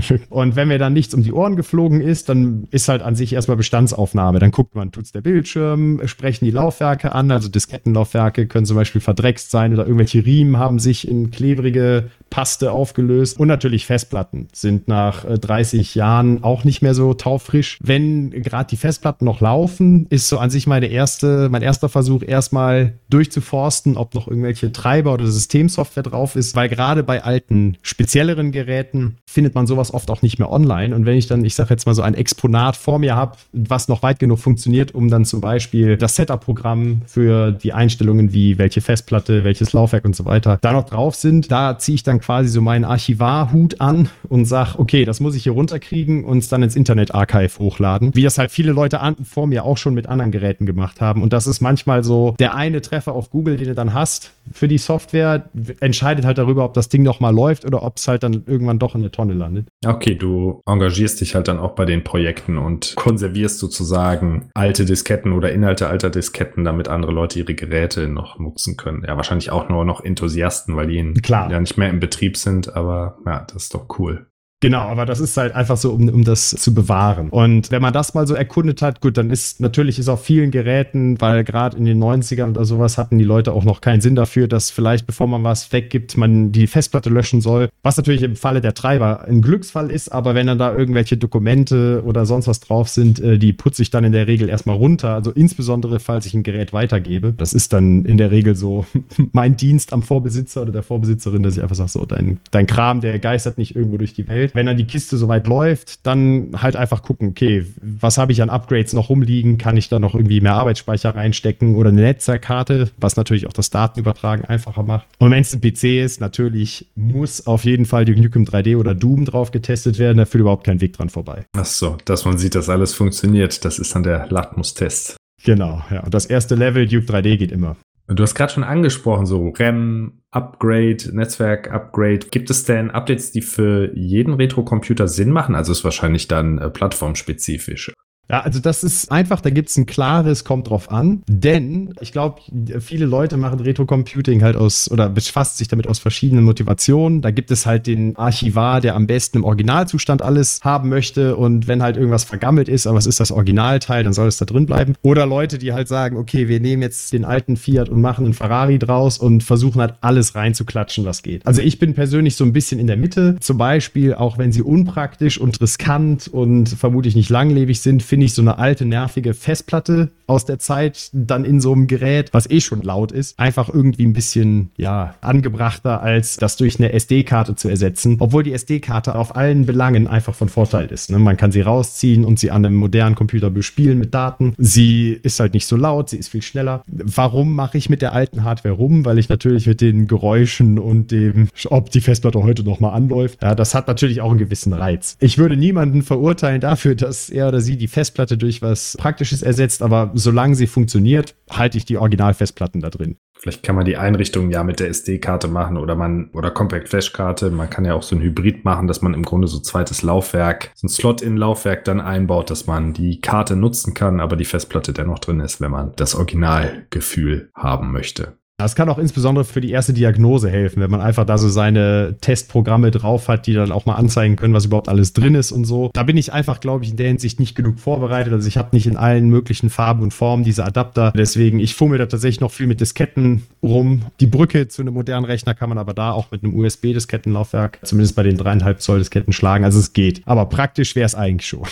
[0.30, 3.32] und wenn mir dann nichts um die Ohren geflogen ist, dann ist halt an sich
[3.32, 4.38] erstmal Bestandsaufnahme.
[4.38, 9.00] Dann guckt man, tut's der Bildschirm, sprechen die Laufwerke an, also Diskettenlaufwerke können zum Beispiel
[9.00, 13.38] verdreckst sein oder irgendwelche Riemen haben sich in klebrige Paste aufgelöst.
[13.38, 17.78] Und natürlich Festplatten sind nach 30 äh, Jahren auch nicht mehr so taufrisch.
[17.82, 22.22] Wenn gerade die Festplatten noch laufen, ist so an sich meine erste, mein erster Versuch,
[22.26, 28.50] erstmal durchzuforsten, ob noch irgendwelche Treiber oder Systemsoftware drauf ist, weil gerade bei alten, spezielleren
[28.50, 30.94] Geräten findet man sowas oft auch nicht mehr online.
[30.94, 33.88] Und wenn ich dann, ich sage jetzt mal so ein Exponat vor mir habe, was
[33.88, 38.80] noch weit genug funktioniert, um dann zum Beispiel das Setup-Programm für die Einstellungen wie welche
[38.80, 42.48] Festplatte, welches Laufwerk und so weiter da noch drauf sind, da ziehe ich dann quasi
[42.48, 46.62] so meinen Archivarhut an und sage, okay, das muss ich hier runterkriegen und es dann
[46.62, 48.14] ins Internet-Archive hochladen.
[48.14, 51.22] Wie das halt viele Leute an, vor mir auch schon mit anderen Geräten gemacht haben.
[51.22, 54.68] Und das ist manchmal so der eine Treffer auf Google, den du dann hast für
[54.68, 55.48] die Software,
[55.80, 58.78] entscheidet halt darüber, ob das Ding noch mal läuft oder ob es halt dann irgendwann
[58.78, 59.66] doch in der Tonne landet.
[59.86, 65.32] Okay, du engagierst dich halt dann auch bei den Projekten und konservierst sozusagen alte Disketten
[65.32, 69.04] oder Inhalte alter Disketten, damit andere Leute ihre Geräte noch nutzen können.
[69.06, 71.50] Ja, wahrscheinlich auch nur noch Enthusiasten, weil die Klar.
[71.50, 74.26] ja nicht mehr im Betrieb sind, aber ja, das ist doch cool.
[74.62, 77.30] Genau, aber das ist halt einfach so, um, um das zu bewahren.
[77.30, 80.52] Und wenn man das mal so erkundet hat, gut, dann ist natürlich ist auf vielen
[80.52, 84.14] Geräten, weil gerade in den 90ern oder sowas hatten die Leute auch noch keinen Sinn
[84.14, 87.70] dafür, dass vielleicht, bevor man was weggibt, man die Festplatte löschen soll.
[87.82, 92.04] Was natürlich im Falle der Treiber ein Glücksfall ist, aber wenn dann da irgendwelche Dokumente
[92.06, 95.08] oder sonst was drauf sind, äh, die putze ich dann in der Regel erstmal runter.
[95.08, 97.34] Also insbesondere, falls ich ein Gerät weitergebe.
[97.36, 98.86] Das ist dann in der Regel so
[99.32, 103.00] mein Dienst am Vorbesitzer oder der Vorbesitzerin, dass ich einfach sage, so, dein, dein Kram,
[103.00, 106.76] der geistert nicht irgendwo durch die Welt wenn dann die Kiste soweit läuft, dann halt
[106.76, 109.58] einfach gucken, okay, was habe ich an Upgrades noch rumliegen?
[109.58, 113.70] Kann ich da noch irgendwie mehr Arbeitsspeicher reinstecken oder eine Netzwerkkarte, was natürlich auch das
[113.70, 115.06] Datenübertragen einfacher macht.
[115.18, 118.94] Und wenn es ein PC ist, natürlich muss auf jeden Fall die Nukem 3D oder
[118.94, 120.18] Doom drauf getestet werden.
[120.18, 121.44] Da führt überhaupt kein Weg dran vorbei.
[121.56, 123.64] Ach so, dass man sieht, dass alles funktioniert.
[123.64, 125.16] Das ist dann der Latmus-Test.
[125.44, 126.00] Genau, ja.
[126.04, 127.76] Und das erste Level, Duke 3D, geht immer.
[128.06, 132.26] Du hast gerade schon angesprochen, so RAM, Upgrade, Netzwerk-Upgrade.
[132.30, 135.54] Gibt es denn Updates, die für jeden Retro-Computer Sinn machen?
[135.54, 137.92] Also ist wahrscheinlich dann äh, plattformspezifisch.
[138.30, 141.22] Ja, also das ist einfach, da gibt es ein klares, kommt drauf an.
[141.26, 142.40] Denn ich glaube,
[142.80, 147.20] viele Leute machen Retro-Computing halt aus oder befasst sich damit aus verschiedenen Motivationen.
[147.20, 151.36] Da gibt es halt den Archivar, der am besten im Originalzustand alles haben möchte.
[151.36, 154.46] Und wenn halt irgendwas vergammelt ist, aber es ist das Originalteil, dann soll es da
[154.46, 154.94] drin bleiben.
[155.02, 158.34] Oder Leute, die halt sagen, okay, wir nehmen jetzt den alten Fiat und machen einen
[158.34, 161.46] Ferrari draus und versuchen halt alles reinzuklatschen, was geht.
[161.46, 163.36] Also ich bin persönlich so ein bisschen in der Mitte.
[163.40, 168.34] Zum Beispiel, auch wenn sie unpraktisch und riskant und vermutlich nicht langlebig sind, finde ich
[168.34, 172.60] so eine alte, nervige Festplatte aus der Zeit dann in so einem Gerät, was eh
[172.60, 177.70] schon laut ist, einfach irgendwie ein bisschen, ja, angebrachter, als das durch eine SD-Karte zu
[177.70, 178.16] ersetzen.
[178.18, 181.10] Obwohl die SD-Karte auf allen Belangen einfach von Vorteil ist.
[181.10, 181.18] Ne?
[181.18, 184.54] Man kann sie rausziehen und sie an einem modernen Computer bespielen mit Daten.
[184.58, 186.82] Sie ist halt nicht so laut, sie ist viel schneller.
[186.86, 189.06] Warum mache ich mit der alten Hardware rum?
[189.06, 193.42] Weil ich natürlich mit den Geräuschen und dem, ob die Festplatte heute noch mal anläuft,
[193.42, 195.16] ja, das hat natürlich auch einen gewissen Reiz.
[195.18, 199.42] Ich würde niemanden verurteilen dafür, dass er oder sie die Festplatte Festplatte durch was Praktisches
[199.42, 203.16] ersetzt, aber solange sie funktioniert, halte ich die Originalfestplatten da drin.
[203.38, 207.50] Vielleicht kann man die Einrichtung ja mit der SD-Karte machen oder man oder Compact Flash-Karte.
[207.50, 210.72] Man kann ja auch so ein Hybrid machen, dass man im Grunde so zweites Laufwerk,
[210.74, 215.20] so ein Slot-in-Laufwerk dann einbaut, dass man die Karte nutzen kann, aber die Festplatte dennoch
[215.20, 218.36] drin ist, wenn man das Originalgefühl haben möchte.
[218.62, 222.16] Das kann auch insbesondere für die erste Diagnose helfen, wenn man einfach da so seine
[222.20, 225.64] Testprogramme drauf hat, die dann auch mal anzeigen können, was überhaupt alles drin ist und
[225.64, 225.90] so.
[225.92, 228.32] Da bin ich einfach, glaube ich, in der Hinsicht nicht genug vorbereitet.
[228.32, 231.12] Also ich habe nicht in allen möglichen Farben und Formen diese Adapter.
[231.16, 234.02] Deswegen, ich fummel da tatsächlich noch viel mit Disketten rum.
[234.20, 238.16] Die Brücke zu einem modernen Rechner kann man aber da auch mit einem USB-Diskettenlaufwerk, zumindest
[238.16, 239.64] bei den dreieinhalb Zoll Disketten schlagen.
[239.64, 240.22] Also es geht.
[240.24, 241.66] Aber praktisch wäre es eigentlich schon.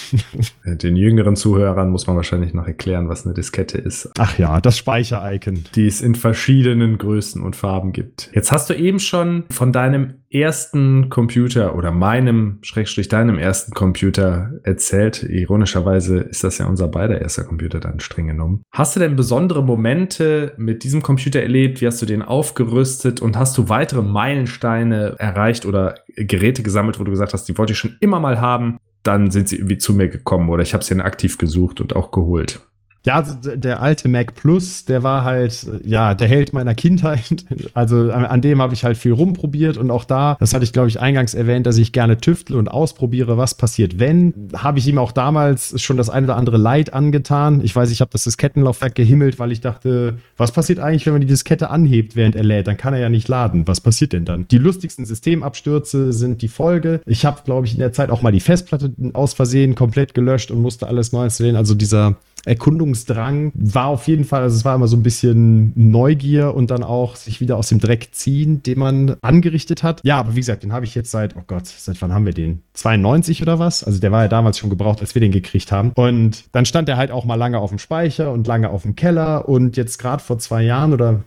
[0.65, 4.11] Den jüngeren Zuhörern muss man wahrscheinlich noch erklären, was eine Diskette ist.
[4.19, 5.65] Ach ja, das Speicher-Icon.
[5.75, 8.31] Die ist in verschiedenen verschiedenen Größen und Farben gibt.
[8.35, 14.53] Jetzt hast du eben schon von deinem ersten Computer oder meinem, Schrägstrich deinem ersten Computer
[14.63, 15.23] erzählt.
[15.23, 18.63] Ironischerweise ist das ja unser beider erster Computer dann streng genommen.
[18.73, 21.81] Hast du denn besondere Momente mit diesem Computer erlebt?
[21.81, 27.05] Wie hast du den aufgerüstet und hast du weitere Meilensteine erreicht oder Geräte gesammelt, wo
[27.05, 28.79] du gesagt hast, die wollte ich schon immer mal haben?
[29.03, 31.97] Dann sind sie irgendwie zu mir gekommen oder ich habe sie dann aktiv gesucht und
[31.97, 32.61] auch geholt.
[33.07, 37.45] Ja, der alte Mac Plus, der war halt, ja, der Held meiner Kindheit.
[37.73, 40.89] Also an dem habe ich halt viel rumprobiert und auch da, das hatte ich glaube
[40.89, 44.51] ich eingangs erwähnt, dass ich gerne tüftle und ausprobiere, was passiert, wenn.
[44.55, 47.61] Habe ich ihm auch damals schon das eine oder andere Leid angetan.
[47.63, 51.21] Ich weiß, ich habe das Diskettenlaufwerk gehimmelt, weil ich dachte, was passiert eigentlich, wenn man
[51.21, 52.67] die Diskette anhebt, während er lädt?
[52.67, 53.67] Dann kann er ja nicht laden.
[53.69, 54.49] Was passiert denn dann?
[54.49, 57.01] Die lustigsten Systemabstürze sind die Folge.
[57.07, 60.51] Ich habe, glaube ich, in der Zeit auch mal die Festplatte aus Versehen komplett gelöscht
[60.51, 61.57] und musste alles neu installieren.
[61.57, 66.55] Also dieser Erkundungsdrang war auf jeden Fall, also es war immer so ein bisschen Neugier
[66.55, 70.01] und dann auch sich wieder aus dem Dreck ziehen, den man angerichtet hat.
[70.05, 72.33] Ja, aber wie gesagt, den habe ich jetzt seit, oh Gott, seit wann haben wir
[72.33, 72.63] den?
[72.75, 73.85] 92 oder was?
[73.85, 75.93] Also der war ja damals schon gebraucht, als wir den gekriegt haben.
[75.95, 78.97] Und dann stand der halt auch mal lange auf dem Speicher und lange auf dem
[78.97, 81.23] Keller und jetzt gerade vor zwei Jahren oder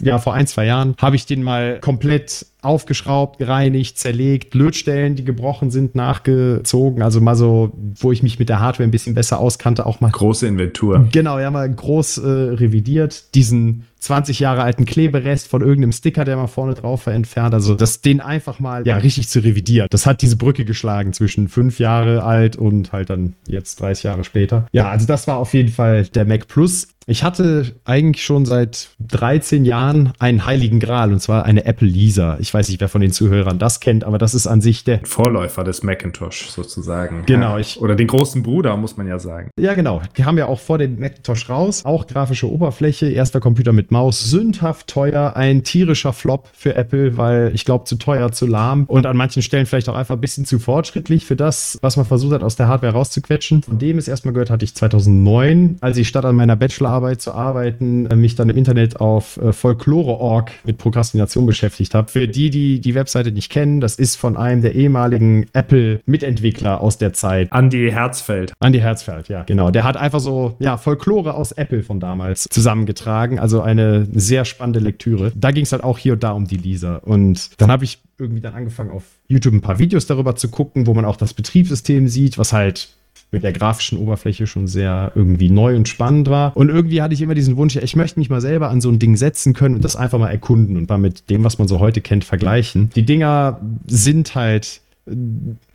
[0.00, 5.24] ja, vor ein, zwei Jahren habe ich den mal komplett aufgeschraubt, gereinigt, zerlegt, Lötstellen, die
[5.24, 7.02] gebrochen sind, nachgezogen.
[7.02, 10.10] Also mal so, wo ich mich mit der Hardware ein bisschen besser auskannte, auch mal.
[10.10, 11.08] Große Inventur.
[11.12, 13.34] Genau, ja, mal groß äh, revidiert.
[13.34, 17.54] Diesen 20 Jahre alten Kleberest von irgendeinem Sticker, der mal vorne drauf war, entfernt.
[17.54, 19.88] Also das den einfach mal ja richtig zu revidieren.
[19.90, 24.24] Das hat diese Brücke geschlagen zwischen fünf Jahre alt und halt dann jetzt 30 Jahre
[24.24, 24.66] später.
[24.72, 26.88] Ja, also das war auf jeden Fall der Mac Plus.
[27.10, 32.36] Ich hatte eigentlich schon seit 13 Jahren einen heiligen Gral und zwar eine Apple Lisa.
[32.38, 35.00] Ich weiß nicht, wer von den Zuhörern das kennt, aber das ist an sich der
[35.04, 37.22] Vorläufer des Macintosh sozusagen.
[37.24, 37.56] Genau.
[37.56, 37.64] Ja.
[37.80, 39.48] Oder den großen Bruder, muss man ja sagen.
[39.58, 40.02] Ja, genau.
[40.18, 41.86] Die haben ja auch vor dem Macintosh raus.
[41.86, 47.52] Auch grafische Oberfläche, erster Computer mit Maus, sündhaft teuer, ein tierischer Flop für Apple, weil
[47.54, 50.44] ich glaube, zu teuer, zu lahm und an manchen Stellen vielleicht auch einfach ein bisschen
[50.44, 53.62] zu fortschrittlich für das, was man versucht hat, aus der Hardware rauszuquetschen.
[53.62, 56.56] Von dem es erstmal gehört hatte ich 2009, als ich statt an meiner
[56.98, 62.10] Bachelorarbeit zu arbeiten, äh, mich dann im Internet auf äh, Folklore.org mit Prokrastination beschäftigt habe.
[62.10, 66.98] Für die, die die Webseite nicht kennen, das ist von einem der ehemaligen Apple-Mitentwickler aus
[66.98, 67.50] der Zeit.
[67.52, 68.52] Andy Herzfeld.
[68.60, 69.70] Andy Herzfeld, ja, genau.
[69.70, 73.38] Der hat einfach so, ja, Folklore aus Apple von damals zusammengetragen.
[73.38, 75.32] Also eine sehr spannende Lektüre.
[75.34, 76.96] Da ging es halt auch hier und da um die Lisa.
[76.96, 80.86] Und dann habe ich irgendwie dann angefangen, auf YouTube ein paar Videos darüber zu gucken,
[80.86, 82.88] wo man auch das Betriebssystem sieht, was halt
[83.30, 86.56] mit der grafischen Oberfläche schon sehr irgendwie neu und spannend war.
[86.56, 88.98] Und irgendwie hatte ich immer diesen Wunsch, ich möchte mich mal selber an so ein
[88.98, 91.78] Ding setzen können und das einfach mal erkunden und mal mit dem, was man so
[91.78, 92.90] heute kennt, vergleichen.
[92.94, 95.14] Die Dinger sind halt äh,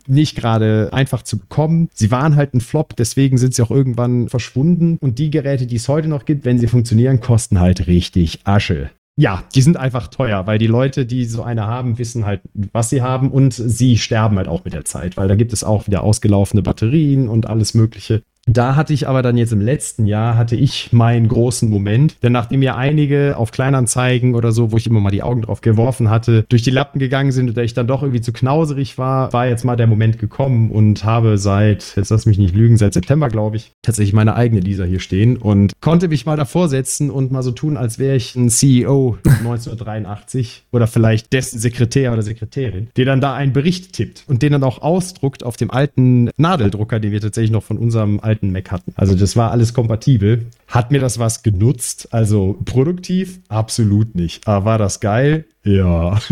[0.06, 1.88] nicht gerade einfach zu bekommen.
[1.94, 4.98] Sie waren halt ein Flop, deswegen sind sie auch irgendwann verschwunden.
[5.00, 8.90] Und die Geräte, die es heute noch gibt, wenn sie funktionieren, kosten halt richtig Asche.
[9.16, 12.90] Ja, die sind einfach teuer, weil die Leute, die so eine haben, wissen halt, was
[12.90, 15.86] sie haben und sie sterben halt auch mit der Zeit, weil da gibt es auch
[15.86, 18.24] wieder ausgelaufene Batterien und alles Mögliche.
[18.46, 22.32] Da hatte ich aber dann jetzt im letzten Jahr, hatte ich meinen großen Moment, denn
[22.32, 26.10] nachdem ja einige auf Kleinanzeigen oder so, wo ich immer mal die Augen drauf geworfen
[26.10, 29.46] hatte, durch die Lappen gegangen sind oder ich dann doch irgendwie zu knauserig war, war
[29.46, 33.28] jetzt mal der Moment gekommen und habe seit, jetzt lass mich nicht lügen, seit September,
[33.28, 37.32] glaube ich, tatsächlich meine eigene Lisa hier stehen und konnte mich mal davor setzen und
[37.32, 42.88] mal so tun, als wäre ich ein CEO 1983 oder vielleicht dessen Sekretär oder Sekretärin,
[42.96, 47.00] der dann da einen Bericht tippt und den dann auch ausdruckt auf dem alten Nadeldrucker,
[47.00, 48.92] den wir tatsächlich noch von unserem alten alten Mac hatten.
[48.96, 50.46] Also das war alles kompatibel.
[50.66, 52.08] Hat mir das was genutzt?
[52.10, 53.40] Also produktiv?
[53.48, 54.46] Absolut nicht.
[54.46, 55.44] Aber war das geil?
[55.62, 56.18] Ja.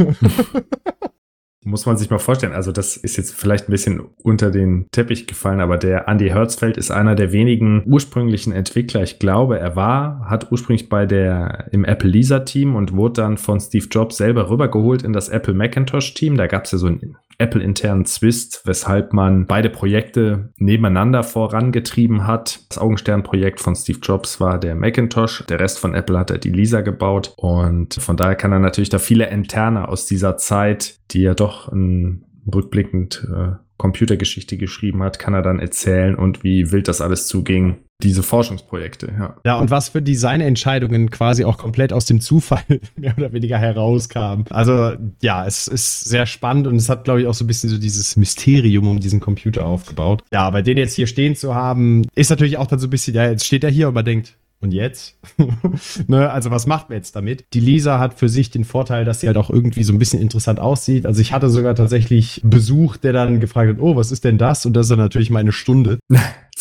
[1.65, 2.55] Muss man sich mal vorstellen.
[2.55, 6.77] Also, das ist jetzt vielleicht ein bisschen unter den Teppich gefallen, aber der Andy Hertzfeld
[6.77, 9.05] ist einer der wenigen ursprünglichen Entwickler.
[9.05, 13.39] Ich glaube, er war, hat ursprünglich bei der, im Apple Lisa Team und wurde dann
[13.39, 16.37] von Steve Jobs selber rübergeholt in das Apple Macintosh Team.
[16.37, 22.61] Da gab es ja so ein Apple-internen Zwist, weshalb man beide Projekte nebeneinander vorangetrieben hat.
[22.69, 26.51] Das Augenstern-Projekt von Steve Jobs war der Macintosh, der Rest von Apple hat er die
[26.51, 31.23] Lisa gebaut und von daher kann er natürlich da viele Interne aus dieser Zeit, die
[31.23, 36.87] ja doch ein rückblickend äh, Computergeschichte geschrieben hat, kann er dann erzählen und wie wild
[36.87, 37.79] das alles zuging.
[38.03, 39.37] Diese Forschungsprojekte, ja.
[39.45, 42.63] Ja, und was für Designentscheidungen quasi auch komplett aus dem Zufall
[42.97, 44.47] mehr oder weniger herauskamen.
[44.51, 47.71] Also, ja, es ist sehr spannend und es hat, glaube ich, auch so ein bisschen
[47.71, 50.23] so dieses Mysterium um diesen Computer aufgebaut.
[50.33, 53.15] Ja, aber den jetzt hier stehen zu haben, ist natürlich auch dann so ein bisschen,
[53.15, 55.17] ja, jetzt steht er hier und man denkt, und jetzt?
[56.07, 57.45] ne, also was macht man jetzt damit?
[57.53, 60.21] Die Lisa hat für sich den Vorteil, dass sie halt auch irgendwie so ein bisschen
[60.21, 61.05] interessant aussieht.
[61.05, 64.65] Also ich hatte sogar tatsächlich Besuch, der dann gefragt hat, oh, was ist denn das?
[64.65, 65.99] Und das ist dann natürlich meine Stunde.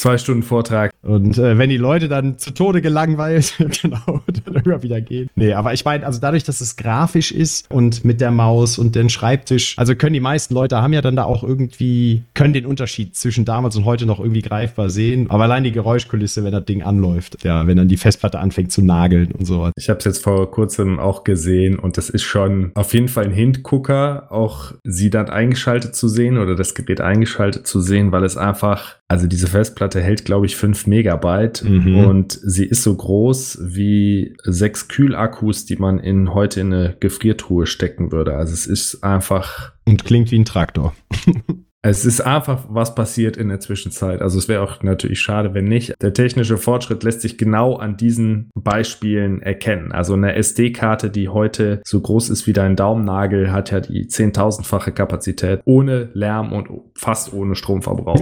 [0.01, 0.89] Zwei Stunden Vortrag.
[1.03, 5.29] Und äh, wenn die Leute dann zu Tode gelangweilt, genau, dann immer wieder gehen.
[5.35, 8.95] Nee, aber ich meine, also dadurch, dass es grafisch ist und mit der Maus und
[8.95, 12.65] den Schreibtisch, also können die meisten Leute haben ja dann da auch irgendwie, können den
[12.65, 15.29] Unterschied zwischen damals und heute noch irgendwie greifbar sehen.
[15.29, 18.81] Aber allein die Geräuschkulisse, wenn das Ding anläuft, ja, wenn dann die Festplatte anfängt zu
[18.81, 19.69] nageln und so.
[19.75, 23.25] Ich habe es jetzt vor kurzem auch gesehen und das ist schon auf jeden Fall
[23.25, 28.23] ein Hintgucker, auch sie dann eingeschaltet zu sehen oder das Gerät eingeschaltet zu sehen, weil
[28.23, 32.05] es einfach also diese Festplatte hält, glaube ich, 5 Megabyte mhm.
[32.05, 37.65] und sie ist so groß wie sechs Kühlakkus, die man in heute in eine Gefriertruhe
[37.65, 38.35] stecken würde.
[38.35, 39.73] Also es ist einfach.
[39.85, 40.95] Und klingt wie ein Traktor.
[41.83, 44.21] Es ist einfach was passiert in der Zwischenzeit.
[44.21, 45.93] Also es wäre auch natürlich schade, wenn nicht.
[45.99, 49.91] Der technische Fortschritt lässt sich genau an diesen Beispielen erkennen.
[49.91, 54.91] Also eine SD-Karte, die heute so groß ist wie dein Daumennagel, hat ja die zehntausendfache
[54.91, 58.21] Kapazität ohne Lärm und fast ohne Stromverbrauch.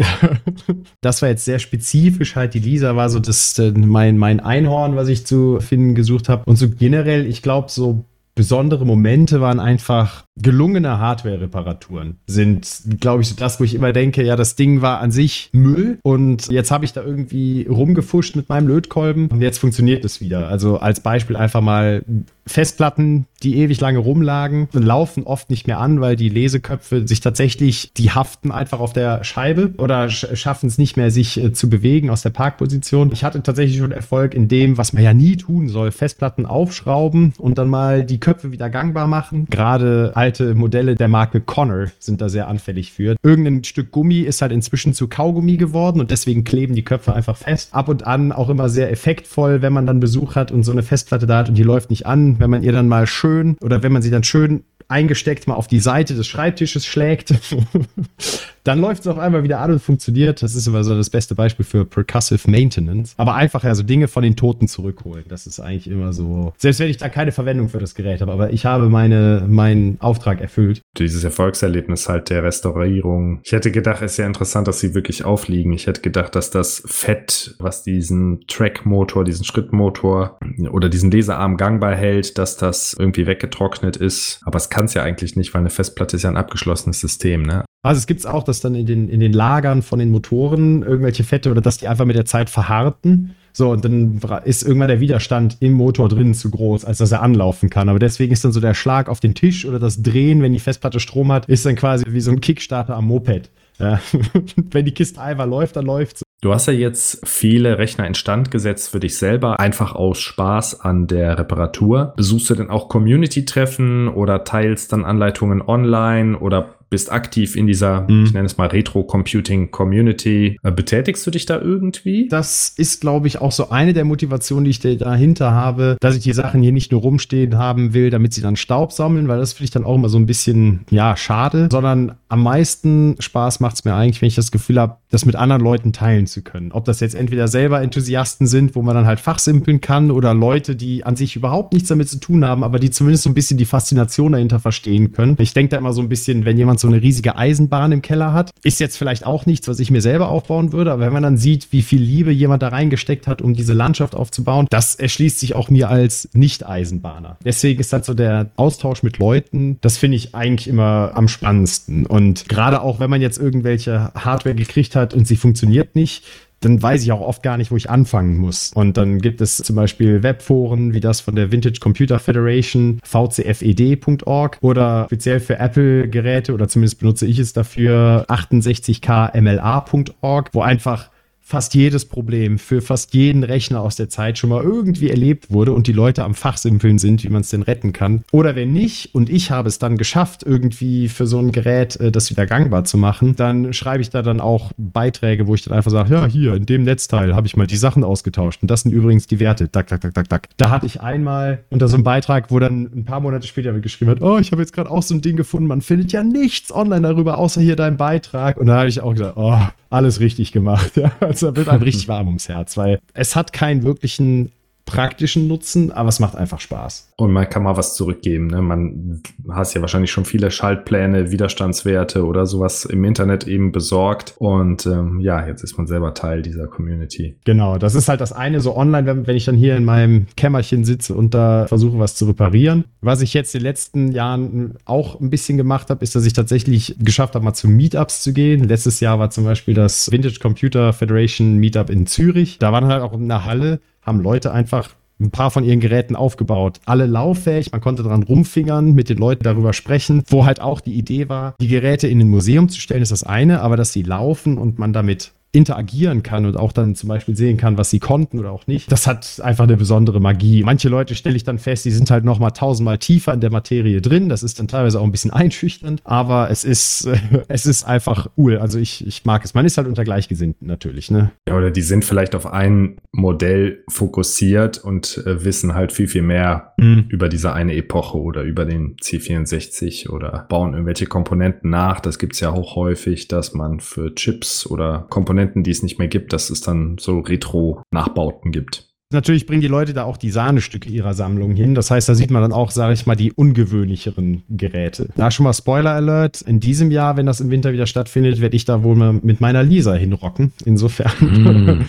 [1.01, 2.53] das war jetzt sehr spezifisch halt.
[2.53, 6.43] Die Lisa war so das äh, mein mein Einhorn, was ich zu finden gesucht habe.
[6.45, 8.05] Und so generell, ich glaube so
[8.39, 14.37] besondere Momente waren einfach gelungene Hardware-Reparaturen sind, glaube ich, das, wo ich immer denke, ja,
[14.37, 18.69] das Ding war an sich Müll und jetzt habe ich da irgendwie rumgefuscht mit meinem
[18.69, 20.47] Lötkolben und jetzt funktioniert es wieder.
[20.47, 22.05] Also als Beispiel einfach mal
[22.47, 27.93] Festplatten, die ewig lange rumlagen, laufen oft nicht mehr an, weil die Leseköpfe sich tatsächlich,
[27.93, 32.09] die haften einfach auf der Scheibe oder schaffen es nicht mehr, sich äh, zu bewegen
[32.09, 33.11] aus der Parkposition.
[33.13, 37.33] Ich hatte tatsächlich schon Erfolg in dem, was man ja nie tun soll, Festplatten aufschrauben
[37.37, 39.47] und dann mal die Köpfe wieder gangbar machen.
[39.49, 43.15] Gerade alte Modelle der Marke Connor sind da sehr anfällig für.
[43.23, 47.37] Irgendein Stück Gummi ist halt inzwischen zu Kaugummi geworden und deswegen kleben die Köpfe einfach
[47.37, 47.73] fest.
[47.73, 50.83] Ab und an auch immer sehr effektvoll, wenn man dann Besuch hat und so eine
[50.83, 53.83] Festplatte da hat und die läuft nicht an, wenn man ihr dann mal schön oder
[53.83, 57.33] wenn man sie dann schön eingesteckt mal auf die Seite des Schreibtisches schlägt,
[58.63, 60.41] dann läuft es auf einmal wieder an und funktioniert.
[60.41, 63.13] Das ist immer so das beste Beispiel für Percussive Maintenance.
[63.17, 65.25] Aber einfach ja so Dinge von den Toten zurückholen.
[65.27, 66.53] Das ist eigentlich immer so.
[66.57, 69.97] Selbst wenn ich da keine Verwendung für das Gerät habe, aber ich habe meine, meinen
[70.01, 70.81] Auftrag erfüllt.
[70.97, 73.39] Dieses Erfolgserlebnis halt der Restaurierung.
[73.43, 75.73] Ich hätte gedacht, es ist ja interessant, dass sie wirklich aufliegen.
[75.73, 80.37] Ich hätte gedacht, dass das Fett, was diesen Track-Motor, diesen Schrittmotor
[80.71, 84.41] oder diesen Laserarm gangbar hält, dass das irgendwie weggetrocknet ist.
[84.43, 87.43] Aber es kann es ja eigentlich nicht, weil eine Festplatte ist ja ein abgeschlossenes System,
[87.43, 87.65] ne?
[87.81, 90.83] Also es gibt es auch, dass dann in den, in den Lagern von den Motoren
[90.83, 93.35] irgendwelche Fette oder dass die einfach mit der Zeit verharrten.
[93.53, 97.21] So, und dann ist irgendwann der Widerstand im Motor drin zu groß, als dass er
[97.21, 97.89] anlaufen kann.
[97.89, 100.59] Aber deswegen ist dann so der Schlag auf den Tisch oder das Drehen, wenn die
[100.59, 103.49] Festplatte Strom hat, ist dann quasi wie so ein Kickstarter am Moped.
[103.79, 104.01] Ja.
[104.71, 108.91] wenn die Kiste einfach läuft, dann läuft Du hast ja jetzt viele Rechner instand gesetzt
[108.91, 112.13] für dich selber, einfach aus Spaß an der Reparatur.
[112.15, 118.09] Besuchst du denn auch Community-Treffen oder teilst dann Anleitungen online oder bist aktiv in dieser,
[118.09, 118.25] mhm.
[118.25, 120.59] ich nenne es mal Retro-Computing-Community.
[120.61, 122.27] Äh, betätigst du dich da irgendwie?
[122.27, 126.23] Das ist, glaube ich, auch so eine der Motivationen, die ich dahinter habe, dass ich
[126.23, 129.53] die Sachen hier nicht nur rumstehen haben will, damit sie dann Staub sammeln, weil das
[129.53, 133.75] finde ich dann auch immer so ein bisschen, ja, schade, sondern am meisten Spaß macht
[133.75, 136.71] es mir eigentlich, wenn ich das Gefühl habe, das mit anderen Leuten teilen zu können.
[136.71, 140.75] Ob das jetzt entweder selber Enthusiasten sind, wo man dann halt fachsimpeln kann, oder Leute,
[140.75, 143.57] die an sich überhaupt nichts damit zu tun haben, aber die zumindest so ein bisschen
[143.57, 145.35] die Faszination dahinter verstehen können.
[145.39, 148.33] Ich denke da immer so ein bisschen, wenn jemand so eine riesige Eisenbahn im Keller
[148.33, 151.23] hat, ist jetzt vielleicht auch nichts, was ich mir selber aufbauen würde, aber wenn man
[151.23, 155.39] dann sieht, wie viel Liebe jemand da reingesteckt hat, um diese Landschaft aufzubauen, das erschließt
[155.39, 157.37] sich auch mir als Nicht-Eisenbahner.
[157.43, 162.05] Deswegen ist halt so der Austausch mit Leuten, das finde ich eigentlich immer am spannendsten.
[162.05, 166.23] Und gerade auch, wenn man jetzt irgendwelche Hardware gekriegt hat, hat und sie funktioniert nicht,
[166.61, 168.71] dann weiß ich auch oft gar nicht, wo ich anfangen muss.
[168.73, 174.57] Und dann gibt es zum Beispiel Webforen wie das von der Vintage Computer Federation, vcfed.org
[174.61, 181.09] oder speziell für Apple-Geräte oder zumindest benutze ich es dafür 68kmla.org, wo einfach
[181.49, 185.73] fast jedes Problem für fast jeden Rechner aus der Zeit schon mal irgendwie erlebt wurde
[185.73, 188.23] und die Leute am Fachsimpeln sind, wie man es denn retten kann.
[188.31, 192.11] Oder wenn nicht und ich habe es dann geschafft, irgendwie für so ein Gerät äh,
[192.11, 195.75] das wieder gangbar zu machen, dann schreibe ich da dann auch Beiträge, wo ich dann
[195.75, 198.81] einfach sage, ja, hier, in dem Netzteil habe ich mal die Sachen ausgetauscht und das
[198.81, 199.67] sind übrigens die Werte.
[199.67, 200.49] Dack, dack, dack, dack, dack.
[200.57, 204.11] Da hatte ich einmal unter so einem Beitrag, wo dann ein paar Monate später geschrieben
[204.11, 206.71] hat, oh, ich habe jetzt gerade auch so ein Ding gefunden, man findet ja nichts
[206.71, 208.57] online darüber, außer hier dein Beitrag.
[208.57, 209.57] Und da habe ich auch gesagt, oh,
[209.89, 210.91] alles richtig gemacht.
[210.99, 211.11] Ja.
[211.43, 214.51] Also wird einem richtig warm ums Herz, weil es hat keinen wirklichen
[214.89, 217.13] praktischen Nutzen, aber es macht einfach Spaß.
[217.17, 218.47] Und man kann mal was zurückgeben.
[218.47, 218.61] Ne?
[218.61, 224.35] Man hast ja wahrscheinlich schon viele Schaltpläne, Widerstandswerte oder sowas im Internet eben besorgt.
[224.37, 227.35] Und ähm, ja, jetzt ist man selber Teil dieser Community.
[227.45, 230.27] Genau, das ist halt das eine so online, wenn, wenn ich dann hier in meinem
[230.35, 232.85] Kämmerchen sitze und da versuche, was zu reparieren.
[233.01, 236.33] Was ich jetzt in den letzten Jahren auch ein bisschen gemacht habe, ist, dass ich
[236.33, 238.67] tatsächlich geschafft habe, mal zu Meetups zu gehen.
[238.67, 242.57] Letztes Jahr war zum Beispiel das Vintage Computer Federation Meetup in Zürich.
[242.59, 246.15] Da waren halt auch in der Halle haben Leute einfach ein paar von ihren Geräten
[246.15, 246.79] aufgebaut.
[246.85, 250.93] Alle lauffähig, man konnte dran rumfingern, mit den Leuten darüber sprechen, wo halt auch die
[250.93, 254.03] Idee war, die Geräte in ein Museum zu stellen, ist das eine, aber dass sie
[254.03, 257.99] laufen und man damit interagieren kann und auch dann zum Beispiel sehen kann, was sie
[257.99, 258.91] konnten oder auch nicht.
[258.91, 260.63] Das hat einfach eine besondere Magie.
[260.63, 263.49] Manche Leute stelle ich dann fest, die sind halt noch mal tausendmal tiefer in der
[263.49, 264.29] Materie drin.
[264.29, 268.29] Das ist dann teilweise auch ein bisschen einschüchternd, aber es ist, äh, es ist einfach
[268.37, 268.59] cool.
[268.59, 269.55] Also ich, ich mag es.
[269.55, 271.31] Man ist halt unter Gleichgesinnten natürlich, ne?
[271.47, 276.21] Ja, oder die sind vielleicht auf ein Modell fokussiert und äh, wissen halt viel, viel
[276.21, 277.05] mehr mhm.
[277.09, 282.01] über diese eine Epoche oder über den C64 oder bauen irgendwelche Komponenten nach.
[282.01, 285.99] Das gibt's ja auch häufig, dass man für Chips oder Komponenten Komponenten, die es nicht
[285.99, 288.88] mehr gibt, dass es dann so Retro-Nachbauten gibt.
[289.11, 291.73] Natürlich bringen die Leute da auch die Sahnestücke ihrer Sammlung hin.
[291.73, 295.09] Das heißt, da sieht man dann auch, sage ich mal, die ungewöhnlicheren Geräte.
[295.15, 296.43] Da schon mal Spoiler Alert.
[296.43, 299.41] In diesem Jahr, wenn das im Winter wieder stattfindet, werde ich da wohl mal mit
[299.41, 300.53] meiner Lisa hinrocken.
[300.63, 301.85] Insofern, mm.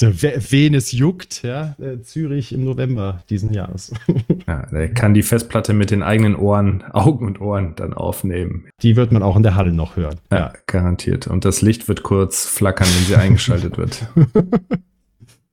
[0.50, 3.92] wen es juckt, ja, äh, Zürich im November diesen Jahres.
[4.48, 8.64] ja, der kann die Festplatte mit den eigenen Ohren, Augen und Ohren dann aufnehmen.
[8.82, 10.16] Die wird man auch in der Halle noch hören.
[10.32, 10.52] Ja, ja.
[10.66, 11.28] garantiert.
[11.28, 14.08] Und das Licht wird kurz flackern, wenn sie eingeschaltet wird.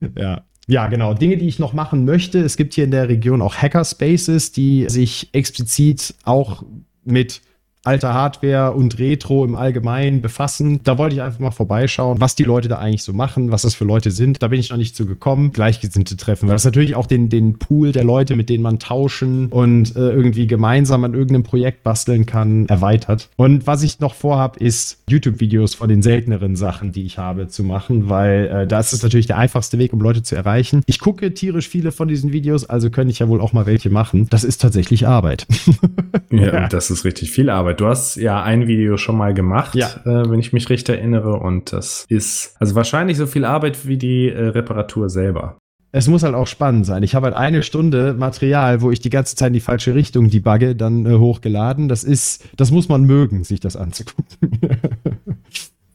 [0.18, 1.14] ja, ja, genau.
[1.14, 2.40] Dinge, die ich noch machen möchte.
[2.40, 6.64] Es gibt hier in der Region auch Hackerspaces, die sich explizit auch
[7.04, 7.42] mit
[7.84, 10.82] alter Hardware und Retro im Allgemeinen befassen.
[10.84, 13.74] Da wollte ich einfach mal vorbeischauen, was die Leute da eigentlich so machen, was das
[13.74, 14.44] für Leute sind.
[14.44, 15.52] Da bin ich noch nicht zu gekommen.
[15.52, 19.48] Gleichgesinnte treffen, weil das natürlich auch den, den Pool der Leute, mit denen man tauschen
[19.48, 23.30] und äh, irgendwie gemeinsam an irgendeinem Projekt basteln kann, erweitert.
[23.36, 27.64] Und was ich noch vorhabe, ist YouTube-Videos von den selteneren Sachen, die ich habe, zu
[27.64, 30.84] machen, weil äh, das ist natürlich der einfachste Weg, um Leute zu erreichen.
[30.86, 33.90] Ich gucke tierisch viele von diesen Videos, also könnte ich ja wohl auch mal welche
[33.90, 34.28] machen.
[34.30, 35.48] Das ist tatsächlich Arbeit.
[36.30, 37.71] ja, ja, das ist richtig viel Arbeit.
[37.74, 39.88] Du hast ja ein Video schon mal gemacht, ja.
[40.06, 41.36] äh, wenn ich mich recht erinnere.
[41.36, 45.58] Und das ist also wahrscheinlich so viel Arbeit wie die äh, Reparatur selber.
[45.94, 47.04] Es muss halt auch spannend sein.
[47.04, 50.30] Ich habe halt eine Stunde Material, wo ich die ganze Zeit in die falsche Richtung
[50.30, 51.90] debugge, dann äh, hochgeladen.
[51.90, 54.38] Das ist, das muss man mögen, sich das anzugucken.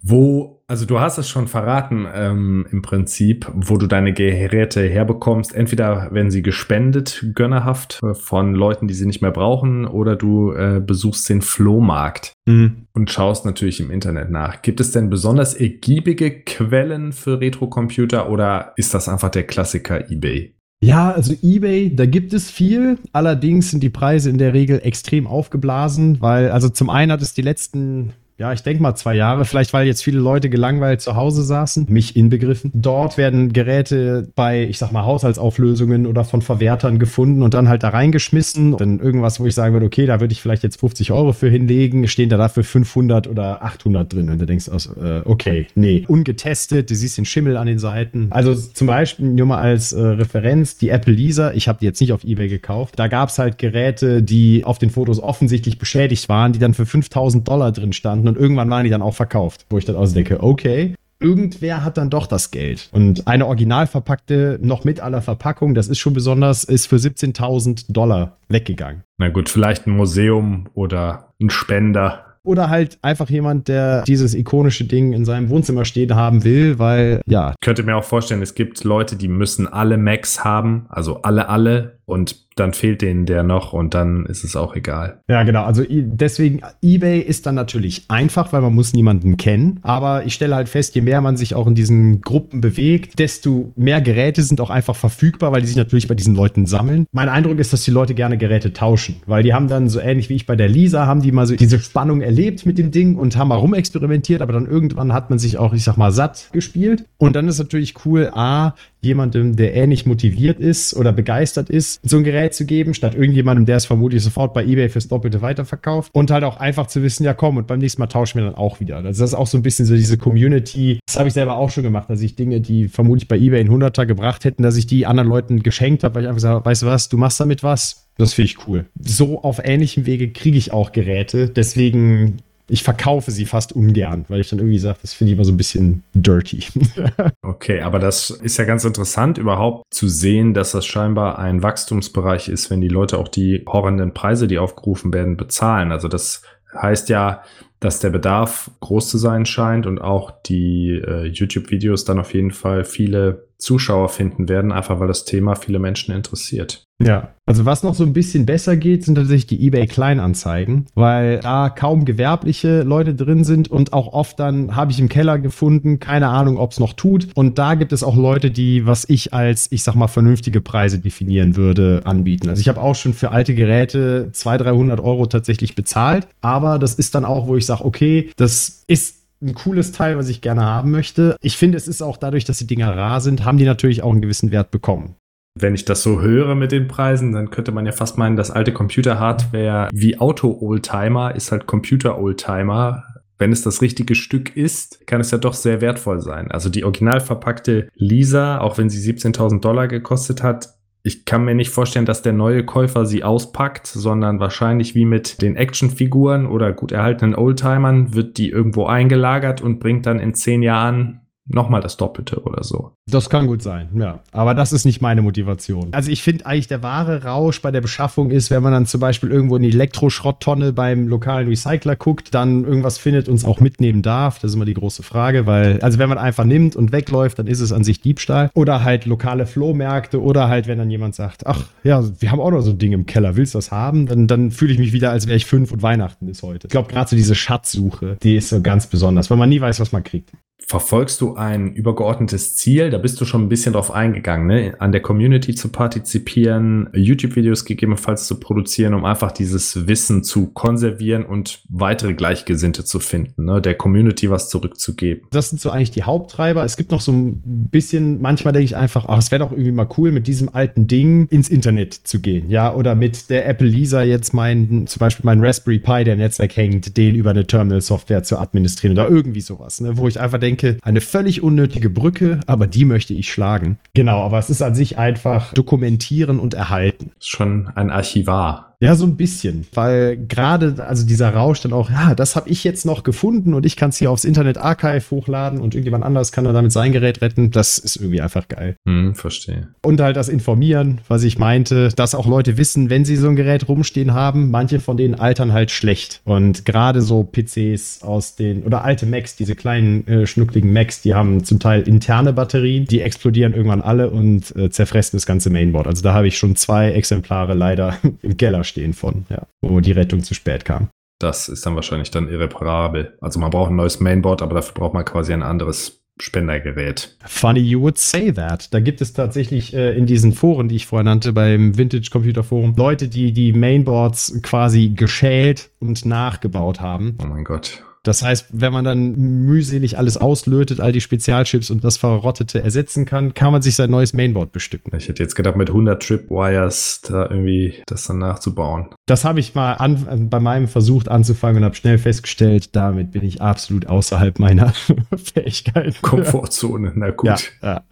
[0.09, 5.52] Wo, also du hast es schon verraten ähm, im Prinzip, wo du deine Geräte herbekommst.
[5.52, 10.52] Entweder werden sie gespendet, gönnerhaft äh, von Leuten, die sie nicht mehr brauchen, oder du
[10.52, 12.86] äh, besuchst den Flohmarkt mhm.
[12.92, 14.62] und schaust natürlich im Internet nach.
[14.62, 20.54] Gibt es denn besonders ergiebige Quellen für Retrocomputer oder ist das einfach der Klassiker eBay?
[20.80, 22.98] Ja, also eBay, da gibt es viel.
[23.12, 27.34] Allerdings sind die Preise in der Regel extrem aufgeblasen, weil, also zum einen hat es
[27.34, 31.16] die letzten ja, ich denke mal zwei Jahre, vielleicht weil jetzt viele Leute gelangweilt zu
[31.16, 32.70] Hause saßen, mich inbegriffen.
[32.74, 37.82] Dort werden Geräte bei, ich sag mal, Haushaltsauflösungen oder von Verwertern gefunden und dann halt
[37.82, 38.76] da reingeschmissen.
[38.76, 41.49] Dann irgendwas, wo ich sagen würde, okay, da würde ich vielleicht jetzt 50 Euro für
[41.49, 44.28] hinlegen, stehen da dafür 500 oder 800 drin.
[44.28, 48.26] Und du denkst, aus, äh, okay, nee, ungetestet, du siehst den Schimmel an den Seiten.
[48.30, 52.03] Also zum Beispiel nur mal als äh, Referenz, die Apple Lisa, ich habe die jetzt
[52.03, 52.99] nicht auf Ebay gekauft.
[52.99, 56.84] Da gab es halt Geräte, die auf den Fotos offensichtlich beschädigt waren, die dann für
[56.84, 59.66] 5000 Dollar drin standen standen und irgendwann waren die dann auch verkauft.
[59.70, 62.88] Wo ich dann ausdenke, okay, irgendwer hat dann doch das Geld.
[62.92, 67.92] Und eine original verpackte, noch mit aller Verpackung, das ist schon besonders, ist für 17.000
[67.92, 69.02] Dollar weggegangen.
[69.18, 72.22] Na gut, vielleicht ein Museum oder ein Spender.
[72.44, 77.20] Oder halt einfach jemand, der dieses ikonische Ding in seinem Wohnzimmer stehen haben will, weil,
[77.26, 77.50] ja.
[77.50, 81.48] Ich könnte mir auch vorstellen, es gibt Leute, die müssen alle Macs haben, also alle,
[81.48, 81.95] alle.
[82.07, 85.20] Und dann fehlt denen der noch und dann ist es auch egal.
[85.28, 85.64] Ja, genau.
[85.64, 89.78] Also deswegen, eBay ist dann natürlich einfach, weil man muss niemanden kennen.
[89.82, 93.72] Aber ich stelle halt fest, je mehr man sich auch in diesen Gruppen bewegt, desto
[93.76, 97.07] mehr Geräte sind auch einfach verfügbar, weil die sich natürlich bei diesen Leuten sammeln.
[97.12, 100.30] Mein Eindruck ist, dass die Leute gerne Geräte tauschen, weil die haben dann so ähnlich
[100.30, 103.16] wie ich bei der Lisa, haben die mal so diese Spannung erlebt mit dem Ding
[103.16, 106.48] und haben mal rumexperimentiert, aber dann irgendwann hat man sich auch, ich sag mal, satt
[106.52, 107.04] gespielt.
[107.18, 108.74] Und dann ist natürlich cool, A,
[109.07, 113.66] jemandem, der ähnlich motiviert ist oder begeistert ist, so ein Gerät zu geben, statt irgendjemandem,
[113.66, 116.14] der es vermutlich sofort bei eBay fürs Doppelte weiterverkauft.
[116.14, 118.54] Und halt auch einfach zu wissen, ja komm, und beim nächsten Mal tauschen wir dann
[118.54, 118.96] auch wieder.
[118.96, 120.98] Also das ist auch so ein bisschen so diese Community.
[121.07, 123.70] Das habe ich selber auch schon gemacht, dass ich Dinge, die vermutlich bei eBay in
[123.70, 126.82] 100er gebracht hätten, dass ich die anderen Leuten geschenkt habe, weil ich einfach sage, weißt
[126.82, 128.07] du was, du machst damit was.
[128.18, 128.86] Das finde ich cool.
[128.98, 131.50] So auf ähnlichem Wege kriege ich auch Geräte.
[131.50, 132.38] Deswegen
[132.68, 135.52] ich verkaufe sie fast ungern, weil ich dann irgendwie sage, das finde ich immer so
[135.52, 136.64] ein bisschen dirty.
[137.42, 142.48] okay, aber das ist ja ganz interessant, überhaupt zu sehen, dass das scheinbar ein Wachstumsbereich
[142.48, 145.92] ist, wenn die Leute auch die horrenden Preise, die aufgerufen werden, bezahlen.
[145.92, 146.42] Also das
[146.74, 147.42] heißt ja,
[147.78, 152.50] dass der Bedarf groß zu sein scheint und auch die äh, YouTube-Videos dann auf jeden
[152.50, 156.86] Fall viele Zuschauer finden werden, einfach weil das Thema viele Menschen interessiert.
[156.98, 161.40] Ja, also was noch so ein bisschen besser geht, sind tatsächlich die eBay Kleinanzeigen, weil
[161.40, 166.00] da kaum gewerbliche Leute drin sind und auch oft dann habe ich im Keller gefunden,
[166.00, 167.28] keine Ahnung, ob es noch tut.
[167.34, 170.98] Und da gibt es auch Leute, die, was ich als, ich sag mal, vernünftige Preise
[170.98, 172.48] definieren würde, anbieten.
[172.48, 176.94] Also ich habe auch schon für alte Geräte 200, 300 Euro tatsächlich bezahlt, aber das
[176.94, 180.64] ist dann auch, wo ich sage, okay, das ist ein cooles Teil, was ich gerne
[180.64, 181.37] haben möchte.
[181.41, 184.12] Ich finde, es ist auch dadurch, dass die Dinger rar sind, haben die natürlich auch
[184.12, 185.16] einen gewissen Wert bekommen.
[185.59, 188.51] Wenn ich das so höre mit den Preisen, dann könnte man ja fast meinen, dass
[188.51, 193.05] alte Computer-Hardware wie Auto-Oldtimer ist halt Computer-Oldtimer.
[193.39, 196.51] Wenn es das richtige Stück ist, kann es ja doch sehr wertvoll sein.
[196.51, 200.75] Also die original verpackte Lisa, auch wenn sie 17.000 Dollar gekostet hat,
[201.07, 205.40] ich kann mir nicht vorstellen, dass der neue Käufer sie auspackt, sondern wahrscheinlich wie mit
[205.40, 210.64] den Actionfiguren oder gut erhaltenen Oldtimern wird die irgendwo eingelagert und bringt dann in zehn
[210.64, 212.92] Jahren nochmal das Doppelte oder so.
[213.09, 214.20] Das kann gut sein, ja.
[214.32, 215.88] Aber das ist nicht meine Motivation.
[215.92, 219.01] Also ich finde eigentlich der wahre Rausch bei der Beschaffung ist, wenn man dann zum
[219.01, 223.61] Beispiel irgendwo in die Elektroschrotttonne beim lokalen Recycler guckt, dann irgendwas findet und es auch
[223.61, 224.40] mitnehmen darf.
[224.40, 227.47] Das ist immer die große Frage, weil, also wenn man einfach nimmt und wegläuft, dann
[227.47, 228.51] ist es an sich Diebstahl.
[228.55, 232.51] Oder halt lokale Flohmärkte oder halt, wenn dann jemand sagt, ach ja, wir haben auch
[232.51, 234.07] noch so ein Ding im Keller, willst du das haben?
[234.07, 236.66] Dann, dann fühle ich mich wieder, als wäre ich fünf und Weihnachten ist heute.
[236.66, 239.78] Ich glaube, gerade so diese Schatzsuche, die ist so ganz besonders, weil man nie weiß,
[239.78, 240.32] was man kriegt
[240.66, 242.90] verfolgst du ein übergeordnetes Ziel?
[242.90, 244.74] Da bist du schon ein bisschen drauf eingegangen, ne?
[244.80, 251.24] an der Community zu partizipieren, YouTube-Videos gegebenenfalls zu produzieren, um einfach dieses Wissen zu konservieren
[251.24, 253.62] und weitere Gleichgesinnte zu finden, ne?
[253.62, 255.28] der Community was zurückzugeben.
[255.30, 256.64] Das sind so eigentlich die Haupttreiber.
[256.64, 259.72] Es gibt noch so ein bisschen, manchmal denke ich einfach, ach, es wäre doch irgendwie
[259.72, 263.68] mal cool, mit diesem alten Ding ins Internet zu gehen, ja, oder mit der Apple
[263.68, 268.24] Lisa jetzt mein, zum Beispiel mein Raspberry Pi, der Netzwerk hängt, den über eine Terminal-Software
[268.24, 269.96] zu administrieren oder irgendwie sowas, ne?
[269.96, 273.78] wo ich einfach denke, denke, eine völlig unnötige Brücke, aber die möchte ich schlagen.
[273.94, 277.12] Genau, aber es ist an sich einfach dokumentieren und erhalten.
[277.20, 278.75] Schon ein Archivar.
[278.80, 282.62] Ja, so ein bisschen, weil gerade also dieser Rausch dann auch, ja, das habe ich
[282.62, 286.30] jetzt noch gefunden und ich kann es hier aufs Internet Archive hochladen und irgendjemand anders
[286.30, 287.50] kann dann damit sein Gerät retten.
[287.50, 288.76] Das ist irgendwie einfach geil.
[288.86, 289.68] Hm, verstehe.
[289.82, 293.36] Und halt das Informieren, was ich meinte, dass auch Leute wissen, wenn sie so ein
[293.36, 296.20] Gerät rumstehen haben, manche von denen altern halt schlecht.
[296.24, 301.14] Und gerade so PCs aus den, oder alte Macs, diese kleinen äh, schnuckligen Macs, die
[301.14, 305.86] haben zum Teil interne Batterien, die explodieren irgendwann alle und äh, zerfressen das ganze Mainboard.
[305.86, 309.92] Also da habe ich schon zwei Exemplare leider im Keller stehen von, ja, wo die
[309.92, 310.88] Rettung zu spät kam.
[311.18, 313.16] Das ist dann wahrscheinlich dann irreparabel.
[313.20, 317.16] Also man braucht ein neues Mainboard, aber dafür braucht man quasi ein anderes Spendergerät.
[317.26, 318.72] Funny you would say that.
[318.72, 322.42] Da gibt es tatsächlich äh, in diesen Foren, die ich vorher nannte, beim Vintage Computer
[322.42, 327.18] Forum, Leute, die die Mainboards quasi geschält und nachgebaut haben.
[327.22, 327.82] Oh mein Gott.
[328.07, 333.04] Das heißt, wenn man dann mühselig alles auslötet, all die Spezialchips und das Verrottete ersetzen
[333.04, 334.96] kann, kann man sich sein neues Mainboard bestücken.
[334.96, 338.90] Ich hätte jetzt gedacht, mit 100 Tripwires da irgendwie das dann nachzubauen.
[339.07, 343.24] Das habe ich mal an, bei meinem versucht anzufangen und habe schnell festgestellt, damit bin
[343.24, 344.72] ich absolut außerhalb meiner
[345.16, 345.96] Fähigkeiten.
[346.00, 347.26] Komfortzone, na gut.
[347.26, 347.82] Ja, ja.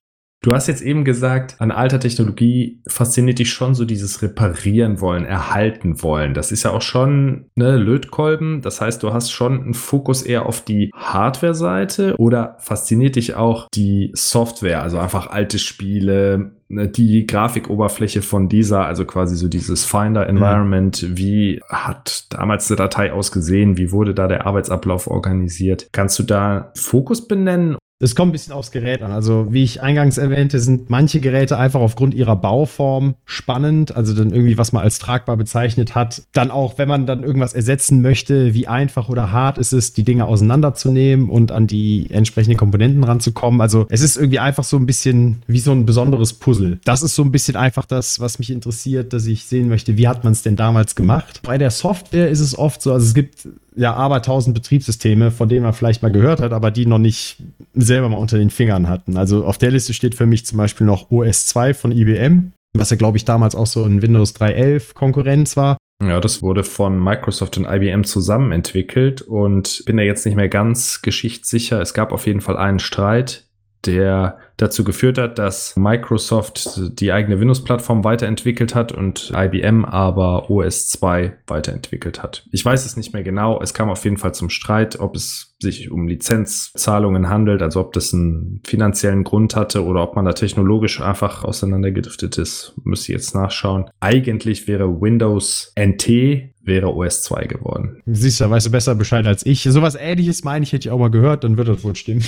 [0.44, 5.24] Du hast jetzt eben gesagt, an alter Technologie fasziniert dich schon so dieses Reparieren wollen,
[5.24, 6.34] erhalten wollen.
[6.34, 8.60] Das ist ja auch schon ne Lötkolben.
[8.60, 13.68] Das heißt, du hast schon einen Fokus eher auf die Hardware-Seite oder fasziniert dich auch
[13.72, 19.86] die Software, also einfach alte Spiele, ne, die Grafikoberfläche von dieser, also quasi so dieses
[19.86, 21.16] Finder Environment, mhm.
[21.16, 25.88] wie hat damals die Datei ausgesehen, wie wurde da der Arbeitsablauf organisiert?
[25.92, 29.12] Kannst du da Fokus benennen es kommt ein bisschen aufs Gerät an.
[29.12, 33.94] Also, wie ich eingangs erwähnte, sind manche Geräte einfach aufgrund ihrer Bauform spannend.
[33.96, 36.22] Also dann irgendwie, was man als tragbar bezeichnet hat.
[36.32, 40.02] Dann auch, wenn man dann irgendwas ersetzen möchte, wie einfach oder hart ist es, die
[40.02, 43.60] Dinge auseinanderzunehmen und an die entsprechenden Komponenten ranzukommen.
[43.60, 46.80] Also, es ist irgendwie einfach so ein bisschen wie so ein besonderes Puzzle.
[46.84, 50.08] Das ist so ein bisschen einfach das, was mich interessiert, dass ich sehen möchte, wie
[50.08, 51.40] hat man es denn damals gemacht.
[51.44, 55.48] Bei der Software ist es oft so, also es gibt ja aber tausend Betriebssysteme, von
[55.48, 57.38] denen man vielleicht mal gehört hat, aber die noch nicht
[57.74, 59.16] selber mal unter den Fingern hatten.
[59.16, 62.90] Also auf der Liste steht für mich zum Beispiel noch OS 2 von IBM, was
[62.90, 65.76] ja, glaube ich, damals auch so ein Windows 3.11 Konkurrenz war.
[66.02, 70.48] Ja, das wurde von Microsoft und IBM zusammen entwickelt und bin da jetzt nicht mehr
[70.48, 71.80] ganz geschichtssicher.
[71.80, 73.43] Es gab auf jeden Fall einen Streit,
[73.86, 80.88] der dazu geführt hat, dass Microsoft die eigene Windows-Plattform weiterentwickelt hat und IBM aber OS
[80.90, 82.46] 2 weiterentwickelt hat.
[82.52, 83.60] Ich weiß es nicht mehr genau.
[83.60, 87.92] Es kam auf jeden Fall zum Streit, ob es sich um Lizenzzahlungen handelt, also ob
[87.92, 92.74] das einen finanziellen Grund hatte oder ob man da technologisch einfach auseinandergedriftet ist.
[92.84, 93.86] Müsste ich jetzt nachschauen.
[94.00, 98.00] Eigentlich wäre Windows NT wäre OS 2 geworden.
[98.06, 99.62] Siehst du, da weißt du besser Bescheid als ich.
[99.62, 102.24] Sowas ähnliches meine ich, hätte ich auch mal gehört, dann wird das wohl stimmen.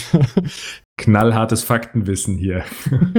[0.98, 2.64] Knallhartes Faktenwissen hier.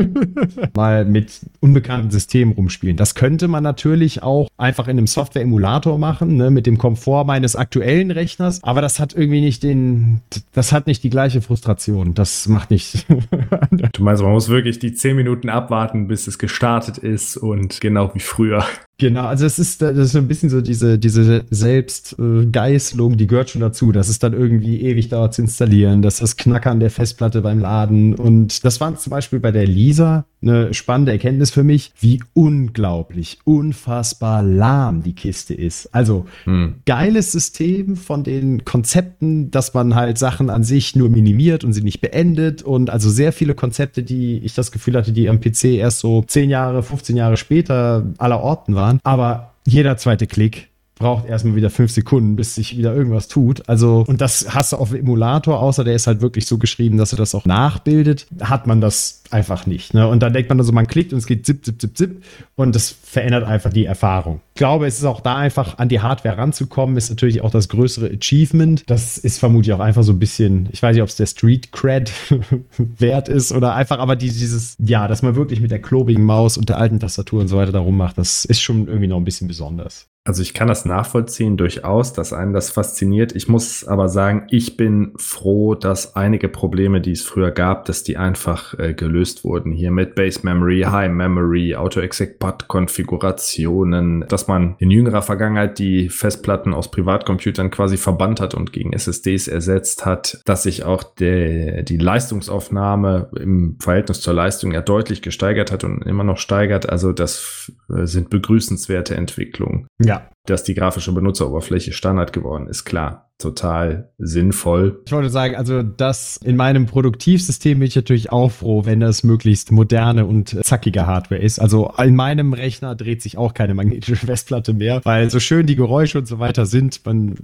[0.76, 2.98] mal mit unbekannten Systemen rumspielen.
[2.98, 7.56] Das könnte man natürlich auch einfach in einem Software-Emulator machen, ne, mit dem Komfort meines
[7.56, 8.64] aktuellen Rechners.
[8.64, 10.07] Aber das hat irgendwie nicht den,
[10.54, 12.14] das hat nicht die gleiche Frustration.
[12.14, 13.06] Das macht nicht.
[13.10, 18.14] du meinst, man muss wirklich die zehn Minuten abwarten, bis es gestartet ist und genau
[18.14, 18.66] wie früher.
[19.00, 23.52] Genau, also es ist, das ist so ein bisschen so diese, diese Selbstgeißelung, die gehört
[23.52, 27.42] schon dazu, dass es dann irgendwie ewig dauert zu installieren, dass das Knackern der Festplatte
[27.42, 31.92] beim Laden und das war zum Beispiel bei der Lisa eine spannende Erkenntnis für mich,
[32.00, 35.94] wie unglaublich, unfassbar lahm die Kiste ist.
[35.94, 36.76] Also hm.
[36.86, 41.82] geiles System von den Konzepten, dass man halt Sachen an sich nur minimiert und sie
[41.82, 45.66] nicht beendet und also sehr viele Konzepte, die ich das Gefühl hatte, die am PC
[45.66, 49.00] erst so 10 Jahre, 15 Jahre später aller Orten waren waren.
[49.04, 53.70] Aber jeder zweite Klick braucht erstmal wieder fünf Sekunden, bis sich wieder irgendwas tut.
[53.70, 56.98] Also, und das hast du auf dem Emulator, außer der ist halt wirklich so geschrieben,
[56.98, 59.94] dass er das auch nachbildet, hat man das einfach nicht.
[59.94, 60.08] Ne?
[60.08, 62.24] Und dann denkt man also, man klickt und es geht zip, zip, zip, zip
[62.56, 64.42] und das verändert einfach die Erfahrung.
[64.54, 67.70] Ich glaube, es ist auch da einfach an die Hardware ranzukommen, ist natürlich auch das
[67.70, 68.84] größere Achievement.
[68.88, 71.72] Das ist vermutlich auch einfach so ein bisschen, ich weiß nicht, ob es der Street
[71.72, 72.12] Cred
[72.78, 76.70] wert ist oder einfach, aber dieses, ja, dass man wirklich mit der klobigen Maus und
[76.70, 79.48] der alten Tastatur und so weiter darum macht, das ist schon irgendwie noch ein bisschen
[79.48, 80.08] besonders.
[80.28, 83.34] Also ich kann das nachvollziehen durchaus, dass einen das fasziniert.
[83.34, 88.04] Ich muss aber sagen, ich bin froh, dass einige Probleme, die es früher gab, dass
[88.04, 89.72] die einfach äh, gelöst wurden.
[89.72, 96.92] Hier mit Base Memory, High Memory, Auto-Exec-Pod-Konfigurationen, dass man in jüngerer Vergangenheit die Festplatten aus
[96.92, 103.30] Privatcomputern quasi verbannt hat und gegen SSDs ersetzt hat, dass sich auch der, die Leistungsaufnahme
[103.40, 106.90] im Verhältnis zur Leistung ja deutlich gesteigert hat und immer noch steigert.
[106.90, 109.88] Also das äh, sind begrüßenswerte Entwicklungen.
[110.00, 113.27] Ja, dass die grafische Benutzeroberfläche Standard geworden ist, klar.
[113.40, 115.02] Total sinnvoll.
[115.06, 119.24] Ich wollte sagen, also das in meinem Produktivsystem bin ich natürlich auch froh, wenn das
[119.24, 121.60] möglichst moderne und zackige Hardware ist.
[121.60, 125.76] Also in meinem Rechner dreht sich auch keine magnetische Festplatte mehr, weil so schön die
[125.76, 127.36] Geräusche und so weiter sind, man,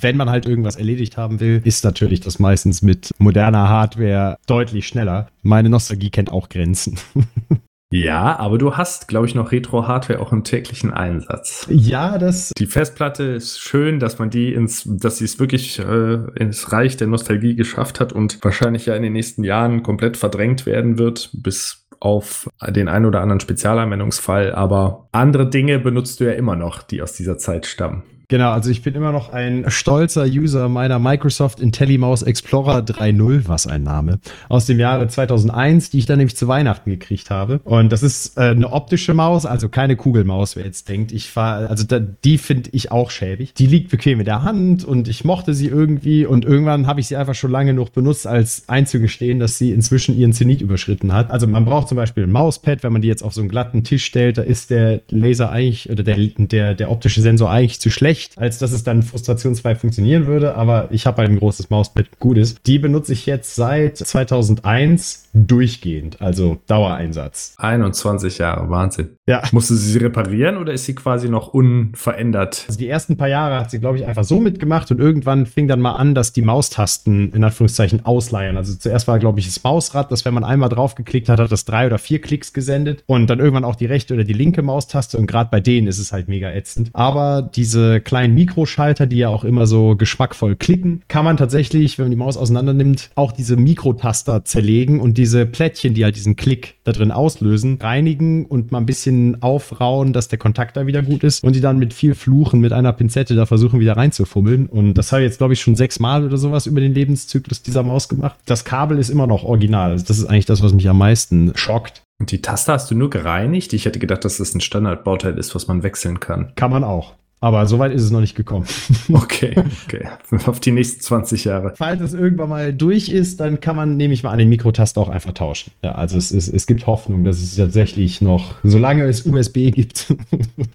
[0.00, 4.86] wenn man halt irgendwas erledigt haben will, ist natürlich das meistens mit moderner Hardware deutlich
[4.86, 5.28] schneller.
[5.42, 6.98] Meine Nostalgie kennt auch Grenzen.
[7.92, 11.66] Ja, aber du hast, glaube ich, noch Retro-Hardware auch im täglichen Einsatz.
[11.68, 12.52] Ja, das.
[12.56, 16.96] Die Festplatte ist schön, dass man die ins, dass sie es wirklich äh, ins Reich
[16.96, 21.30] der Nostalgie geschafft hat und wahrscheinlich ja in den nächsten Jahren komplett verdrängt werden wird,
[21.34, 24.52] bis auf den ein oder anderen Spezialanwendungsfall.
[24.52, 28.02] Aber andere Dinge benutzt du ja immer noch, die aus dieser Zeit stammen.
[28.32, 33.66] Genau, also ich bin immer noch ein stolzer User meiner Microsoft IntelliMouse Explorer 3.0, was
[33.66, 37.60] ein Name, aus dem Jahre 2001, die ich dann nämlich zu Weihnachten gekriegt habe.
[37.64, 41.12] Und das ist äh, eine optische Maus, also keine Kugelmaus, wer jetzt denkt.
[41.12, 43.52] Ich fahre, also da, die finde ich auch schäbig.
[43.52, 47.08] Die liegt bequem in der Hand und ich mochte sie irgendwie und irgendwann habe ich
[47.08, 51.30] sie einfach schon lange noch benutzt, als einzugestehen, dass sie inzwischen ihren Zenit überschritten hat.
[51.30, 53.84] Also man braucht zum Beispiel ein Mauspad, wenn man die jetzt auf so einen glatten
[53.84, 57.90] Tisch stellt, da ist der Laser eigentlich oder der, der, der optische Sensor eigentlich zu
[57.90, 61.70] schlecht schlecht, als dass es dann frustrationsfrei funktionieren würde, aber ich habe halt ein großes
[61.70, 62.56] Mauspad, gutes.
[62.62, 67.54] Die benutze ich jetzt seit 2001 durchgehend, also Dauereinsatz.
[67.56, 69.16] 21 Jahre, Wahnsinn.
[69.26, 69.42] Ja.
[69.52, 72.64] Musste sie reparieren oder ist sie quasi noch unverändert?
[72.66, 75.68] Also die ersten paar Jahre hat sie, glaube ich, einfach so mitgemacht und irgendwann fing
[75.68, 78.56] dann mal an, dass die Maustasten in Anführungszeichen ausleihen.
[78.56, 81.52] Also zuerst war, glaube ich, das Mausrad, dass wenn man einmal drauf geklickt hat, hat
[81.52, 84.62] das drei oder vier Klicks gesendet und dann irgendwann auch die rechte oder die linke
[84.62, 86.90] Maustaste und gerade bei denen ist es halt mega ätzend.
[86.92, 92.04] Aber diese kleinen Mikroschalter, die ja auch immer so geschmackvoll klicken, kann man tatsächlich, wenn
[92.04, 96.36] man die Maus auseinander nimmt, auch diese Mikrotaster zerlegen und diese Plättchen, die halt diesen
[96.36, 101.00] Klick da drin auslösen, reinigen und mal ein bisschen aufrauen, dass der Kontakt da wieder
[101.00, 104.66] gut ist und die dann mit viel Fluchen mit einer Pinzette da versuchen wieder reinzufummeln.
[104.66, 107.82] Und das habe ich jetzt, glaube ich, schon sechsmal oder sowas über den Lebenszyklus dieser
[107.82, 108.38] Maus gemacht.
[108.44, 109.92] Das Kabel ist immer noch original.
[109.92, 112.02] Also das ist eigentlich das, was mich am meisten schockt.
[112.20, 113.72] Und die Taste hast du nur gereinigt?
[113.72, 116.52] Ich hätte gedacht, dass das ein Standardbauteil ist, was man wechseln kann.
[116.56, 117.14] Kann man auch.
[117.42, 118.66] Aber so weit ist es noch nicht gekommen.
[119.12, 120.08] Okay, okay.
[120.46, 121.74] Auf die nächsten 20 Jahre.
[121.76, 125.00] Falls es irgendwann mal durch ist, dann kann man, nehme ich mal an, den Mikrotaster
[125.00, 125.72] auch einfach tauschen.
[125.82, 130.14] Ja, also es, es, es gibt Hoffnung, dass es tatsächlich noch, solange es USB gibt.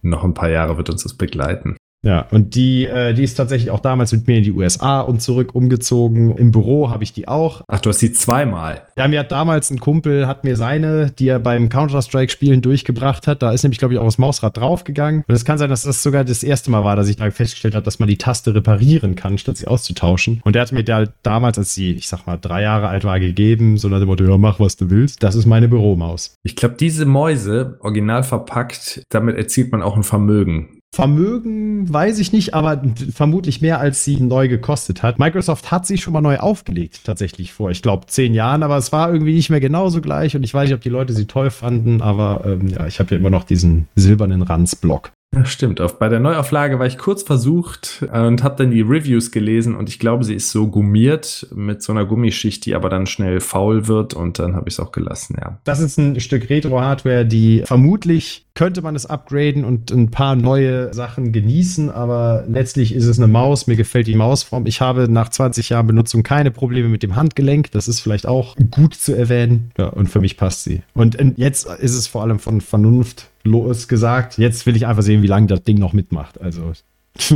[0.02, 1.78] noch ein paar Jahre wird uns das begleiten.
[2.04, 5.22] Ja, und die, äh, die ist tatsächlich auch damals mit mir in die USA und
[5.22, 6.36] zurück umgezogen.
[6.38, 7.64] Im Büro habe ich die auch.
[7.68, 8.84] Ach, du hast die zweimal.
[8.98, 13.42] Ja, mir hat damals ein Kumpel, hat mir seine, die er beim Counter-Strike-Spielen durchgebracht hat.
[13.42, 15.24] Da ist nämlich, glaube ich, auch das Mausrad draufgegangen.
[15.28, 17.76] Und es kann sein, dass das sogar das erste Mal war, dass ich da festgestellt
[17.76, 20.42] habe, dass man die Taste reparieren kann, statt sie auszutauschen.
[20.46, 23.20] Und der hat mir da damals, als sie, ich sag mal, drei Jahre alt war,
[23.20, 25.24] gegeben, so nach dem Motto, ja, mach, was du willst.
[25.24, 26.36] Das ist meine Büromaus.
[26.44, 30.77] Ich glaube, diese Mäuse, original verpackt, damit erzielt man auch ein Vermögen.
[30.96, 32.82] Vermögen weiß ich nicht, aber
[33.14, 35.20] vermutlich mehr, als sie neu gekostet hat.
[35.20, 38.92] Microsoft hat sie schon mal neu aufgelegt, tatsächlich vor, ich glaube, zehn Jahren, aber es
[38.92, 41.52] war irgendwie nicht mehr genauso gleich und ich weiß nicht, ob die Leute sie toll
[41.52, 45.12] fanden, aber ähm, ja, ich habe ja immer noch diesen silbernen Ranzblock.
[45.36, 45.82] Ja, stimmt.
[46.00, 49.90] Bei der Neuauflage war ich kurz versucht äh, und habe dann die Reviews gelesen und
[49.90, 53.88] ich glaube, sie ist so gummiert mit so einer Gummischicht, die aber dann schnell faul
[53.88, 55.60] wird und dann habe ich es auch gelassen, ja.
[55.66, 60.92] Das ist ein Stück Retro-Hardware, die vermutlich könnte man es upgraden und ein paar neue
[60.92, 63.68] Sachen genießen, aber letztlich ist es eine Maus.
[63.68, 64.66] Mir gefällt die Mausform.
[64.66, 67.70] Ich habe nach 20 Jahren Benutzung keine Probleme mit dem Handgelenk.
[67.72, 69.70] Das ist vielleicht auch gut zu erwähnen.
[69.78, 70.82] Ja, und für mich passt sie.
[70.96, 74.38] Und jetzt ist es vor allem von Vernunft los gesagt.
[74.38, 76.40] Jetzt will ich einfach sehen, wie lange das Ding noch mitmacht.
[76.40, 76.74] Also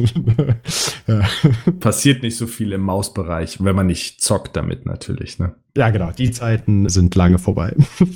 [1.07, 1.28] ja.
[1.80, 5.39] Passiert nicht so viel im Mausbereich, wenn man nicht zockt damit natürlich.
[5.39, 5.55] Ne?
[5.76, 6.12] Ja, genau.
[6.12, 7.76] Die Zeiten sind lange vorbei.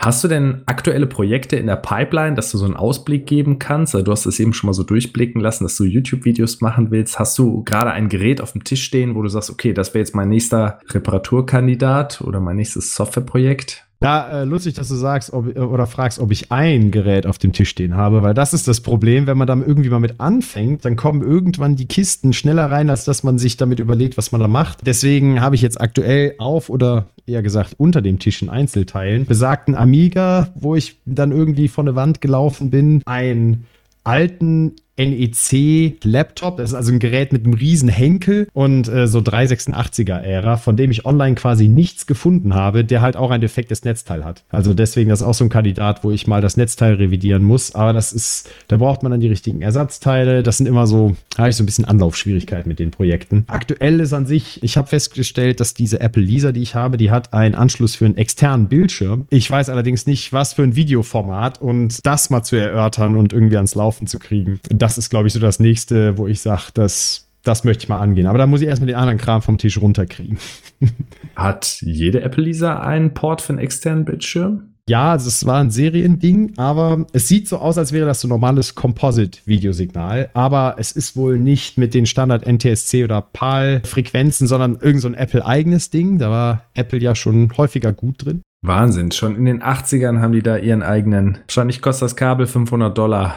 [0.00, 3.96] Hast du denn aktuelle Projekte in der Pipeline, dass du so einen Ausblick geben kannst?
[3.96, 7.18] Also du hast es eben schon mal so durchblicken lassen, dass du YouTube-Videos machen willst.
[7.18, 9.98] Hast du gerade ein Gerät auf dem Tisch stehen, wo du sagst, okay, das wäre
[9.98, 13.87] jetzt mein nächster Reparaturkandidat oder mein nächstes Softwareprojekt?
[14.00, 17.52] Ja, äh, lustig, dass du sagst ob, oder fragst, ob ich ein Gerät auf dem
[17.52, 20.84] Tisch stehen habe, weil das ist das Problem, wenn man dann irgendwie mal mit anfängt,
[20.84, 24.40] dann kommen irgendwann die Kisten schneller rein, als dass man sich damit überlegt, was man
[24.40, 24.86] da macht.
[24.86, 29.74] Deswegen habe ich jetzt aktuell auf oder eher gesagt unter dem Tisch in Einzelteilen besagten
[29.74, 33.64] Amiga, wo ich dann irgendwie von der Wand gelaufen bin, ein
[34.04, 36.56] alten NEC-Laptop.
[36.58, 40.90] Das ist also ein Gerät mit einem riesen Henkel und äh, so 386er-Ära, von dem
[40.90, 44.44] ich online quasi nichts gefunden habe, der halt auch ein defektes Netzteil hat.
[44.50, 47.74] Also deswegen das ist auch so ein Kandidat, wo ich mal das Netzteil revidieren muss.
[47.74, 50.42] Aber das ist, da braucht man dann die richtigen Ersatzteile.
[50.42, 53.44] Das sind immer so, da habe ich so ein bisschen Anlaufschwierigkeiten mit den Projekten.
[53.46, 57.10] Aktuell ist an sich, ich habe festgestellt, dass diese Apple Lisa, die ich habe, die
[57.10, 59.26] hat einen Anschluss für einen externen Bildschirm.
[59.30, 63.56] Ich weiß allerdings nicht, was für ein Videoformat und das mal zu erörtern und irgendwie
[63.56, 64.60] ans Laufen zu kriegen.
[64.68, 67.88] Das das ist, glaube ich, so das nächste, wo ich sage, das, das möchte ich
[67.90, 68.26] mal angehen.
[68.26, 70.38] Aber da muss ich erstmal den anderen Kram vom Tisch runterkriegen.
[71.36, 74.62] Hat jede Apple Lisa einen Port für einen externen Bildschirm?
[74.88, 78.74] Ja, das war ein Seriending, aber es sieht so aus, als wäre das so normales
[78.74, 80.30] Composite-Videosignal.
[80.32, 85.14] Aber es ist wohl nicht mit den Standard NTSC oder PAL-Frequenzen, sondern irgend so ein
[85.14, 86.16] Apple-eigenes Ding.
[86.16, 88.40] Da war Apple ja schon häufiger gut drin.
[88.62, 91.36] Wahnsinn, schon in den 80ern haben die da ihren eigenen.
[91.46, 93.36] Wahrscheinlich kostet das Kabel 500 Dollar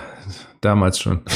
[0.61, 1.21] damals schon.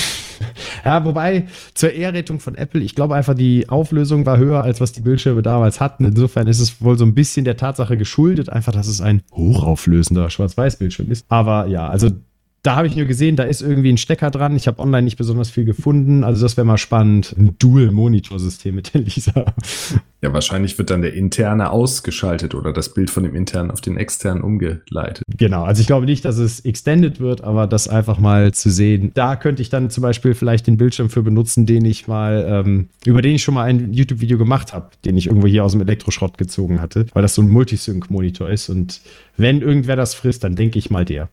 [0.83, 4.91] Ja, wobei zur Ehrrettung von Apple, ich glaube einfach, die Auflösung war höher, als was
[4.91, 6.05] die Bildschirme damals hatten.
[6.05, 10.29] Insofern ist es wohl so ein bisschen der Tatsache geschuldet, einfach, dass es ein hochauflösender
[10.29, 11.25] Schwarz-Weiß-Bildschirm ist.
[11.29, 12.11] Aber ja, also
[12.65, 14.55] da habe ich nur gesehen, da ist irgendwie ein Stecker dran.
[14.55, 16.23] Ich habe online nicht besonders viel gefunden.
[16.23, 17.35] Also das wäre mal spannend.
[17.37, 19.53] Ein Dual-Monitor-System mit der Lisa.
[20.21, 23.97] Ja, wahrscheinlich wird dann der interne ausgeschaltet oder das Bild von dem internen auf den
[23.97, 25.23] externen umgeleitet.
[25.37, 29.11] Genau, also ich glaube nicht, dass es extended wird, aber das einfach mal zu sehen.
[29.13, 32.89] Da könnte ich dann zum Beispiel vielleicht den Bildschirm für benutzen, den ich mal, ähm,
[33.05, 35.81] über den ich schon mal ein YouTube-Video gemacht habe, den ich irgendwo hier aus dem
[35.81, 38.69] Elektroschrott gezogen hatte, weil das so ein Multisync-Monitor ist.
[38.69, 39.01] Und
[39.37, 41.29] wenn irgendwer das frisst, dann denke ich mal der.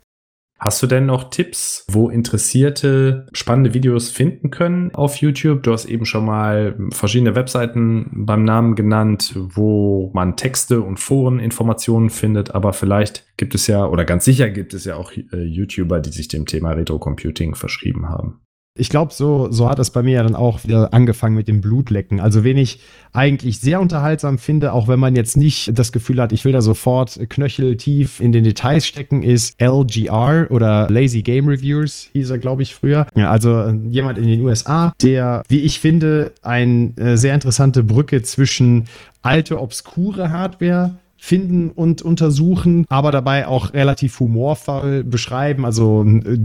[0.65, 5.65] Hast du denn noch Tipps, wo Interessierte spannende Videos finden können auf YouTube?
[5.65, 12.11] Du hast eben schon mal verschiedene Webseiten beim Namen genannt, wo man Texte und Foreninformationen
[12.11, 15.99] findet, aber vielleicht gibt es ja, oder ganz sicher gibt es ja auch äh, YouTuber,
[15.99, 18.43] die sich dem Thema Retro Computing verschrieben haben.
[18.75, 21.61] Ich glaube, so, so hat es bei mir ja dann auch wieder angefangen mit dem
[21.61, 22.21] Blutlecken.
[22.21, 22.81] Also, wen ich
[23.13, 26.63] eigentlich sehr unterhaltsam finde, auch wenn man jetzt nicht das Gefühl hat, ich will da
[26.63, 32.63] sofort knöcheltief in den Details stecken, ist LGR oder Lazy Game Reviewers, hieß er, glaube
[32.63, 33.07] ich, früher.
[33.15, 37.85] Ja, also äh, jemand in den USA, der, wie ich finde, eine äh, sehr interessante
[37.85, 38.87] Brücke zwischen
[39.21, 45.67] alte, obskure Hardware finden und untersuchen, aber dabei auch relativ humorvoll beschreiben.
[45.67, 46.39] Also äh,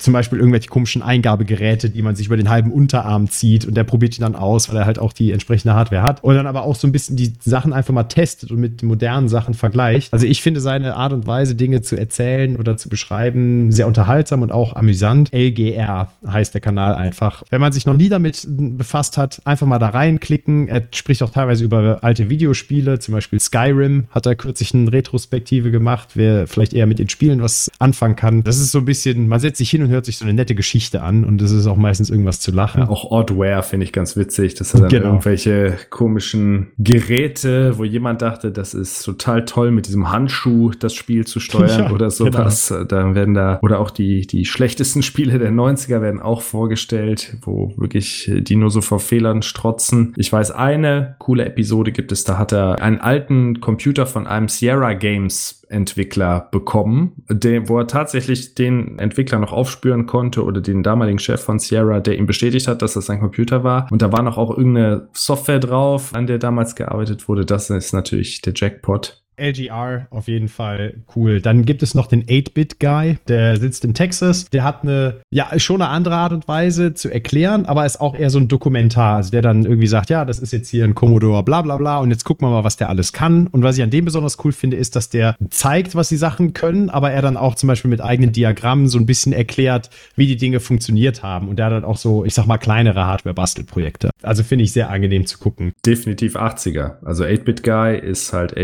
[0.00, 3.84] zum Beispiel irgendwelche komischen Eingabegeräte, die man sich über den halben Unterarm zieht und der
[3.84, 6.24] probiert die dann aus, weil er halt auch die entsprechende Hardware hat.
[6.24, 9.28] Und dann aber auch so ein bisschen die Sachen einfach mal testet und mit modernen
[9.28, 10.12] Sachen vergleicht.
[10.12, 14.42] Also ich finde seine Art und Weise, Dinge zu erzählen oder zu beschreiben, sehr unterhaltsam
[14.42, 15.32] und auch amüsant.
[15.34, 17.42] LGR heißt der Kanal einfach.
[17.50, 20.68] Wenn man sich noch nie damit befasst hat, einfach mal da reinklicken.
[20.68, 25.70] Er spricht auch teilweise über alte Videospiele, zum Beispiel Skyrim hat er kürzlich eine Retrospektive
[25.70, 28.42] gemacht, wer vielleicht eher mit den Spielen was anfangen kann.
[28.44, 30.54] Das ist so ein bisschen, man setzt sich hin und hört sich so eine nette
[30.54, 32.82] Geschichte an und es ist auch meistens irgendwas zu lachen.
[32.82, 34.54] Ja, auch Oddware finde ich ganz witzig.
[34.54, 35.06] Das hat dann genau.
[35.06, 41.26] irgendwelche komischen Geräte, wo jemand dachte, das ist total toll, mit diesem Handschuh das Spiel
[41.26, 42.68] zu steuern ja, oder sowas.
[42.68, 42.84] Genau.
[42.84, 47.74] Dann werden da, oder auch die, die schlechtesten Spiele der 90er werden auch vorgestellt, wo
[47.76, 50.14] wirklich die nur so vor Fehlern strotzen.
[50.16, 54.48] Ich weiß, eine coole Episode gibt es, da hat er einen alten Computer von einem
[54.48, 60.82] Sierra Games Entwickler bekommen, der, wo er tatsächlich den Entwickler noch aufspüren konnte oder den
[60.82, 63.86] damaligen Chef von Sierra, der ihm bestätigt hat, dass das sein Computer war.
[63.90, 67.46] Und da war noch auch irgendeine Software drauf, an der damals gearbeitet wurde.
[67.46, 69.22] Das ist natürlich der Jackpot.
[69.40, 71.40] LGR auf jeden Fall cool.
[71.40, 74.44] Dann gibt es noch den 8-Bit-Guy, der sitzt in Texas.
[74.50, 78.14] Der hat eine, ja, schon eine andere Art und Weise zu erklären, aber ist auch
[78.14, 80.94] eher so ein Dokumentar, also der dann irgendwie sagt, ja, das ist jetzt hier ein
[80.94, 83.46] Commodore, bla bla bla, und jetzt gucken wir mal, was der alles kann.
[83.46, 86.52] Und was ich an dem besonders cool finde, ist, dass der zeigt, was die Sachen
[86.52, 90.26] können, aber er dann auch zum Beispiel mit eigenen Diagrammen so ein bisschen erklärt, wie
[90.26, 91.48] die Dinge funktioniert haben.
[91.48, 94.10] Und der hat dann auch so, ich sag mal, kleinere Hardware-Bastelprojekte.
[94.22, 95.72] Also finde ich sehr angenehm zu gucken.
[95.84, 97.04] Definitiv 80er.
[97.04, 98.56] Also 8-Bit-Guy ist halt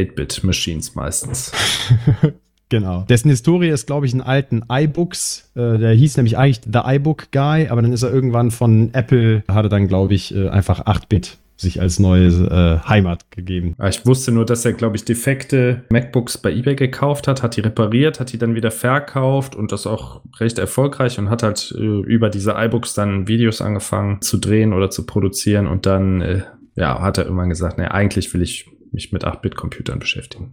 [0.66, 1.52] 8-Bit-Machines meistens.
[2.68, 3.04] Genau.
[3.08, 5.52] Dessen Historie ist, glaube ich, in alten iBooks.
[5.54, 9.44] Äh, der hieß nämlich eigentlich The iBook Guy, aber dann ist er irgendwann von Apple,
[9.46, 13.76] hatte dann, glaube ich, äh, einfach 8-Bit sich als neue äh, Heimat gegeben.
[13.88, 17.60] Ich wusste nur, dass er, glaube ich, defekte MacBooks bei eBay gekauft hat, hat die
[17.60, 21.80] repariert, hat die dann wieder verkauft und das auch recht erfolgreich und hat halt äh,
[21.80, 26.42] über diese iBooks dann Videos angefangen zu drehen oder zu produzieren und dann, äh,
[26.74, 30.50] ja, hat er irgendwann gesagt, ne, eigentlich will ich mich mit 8-Bit-Computern beschäftigen.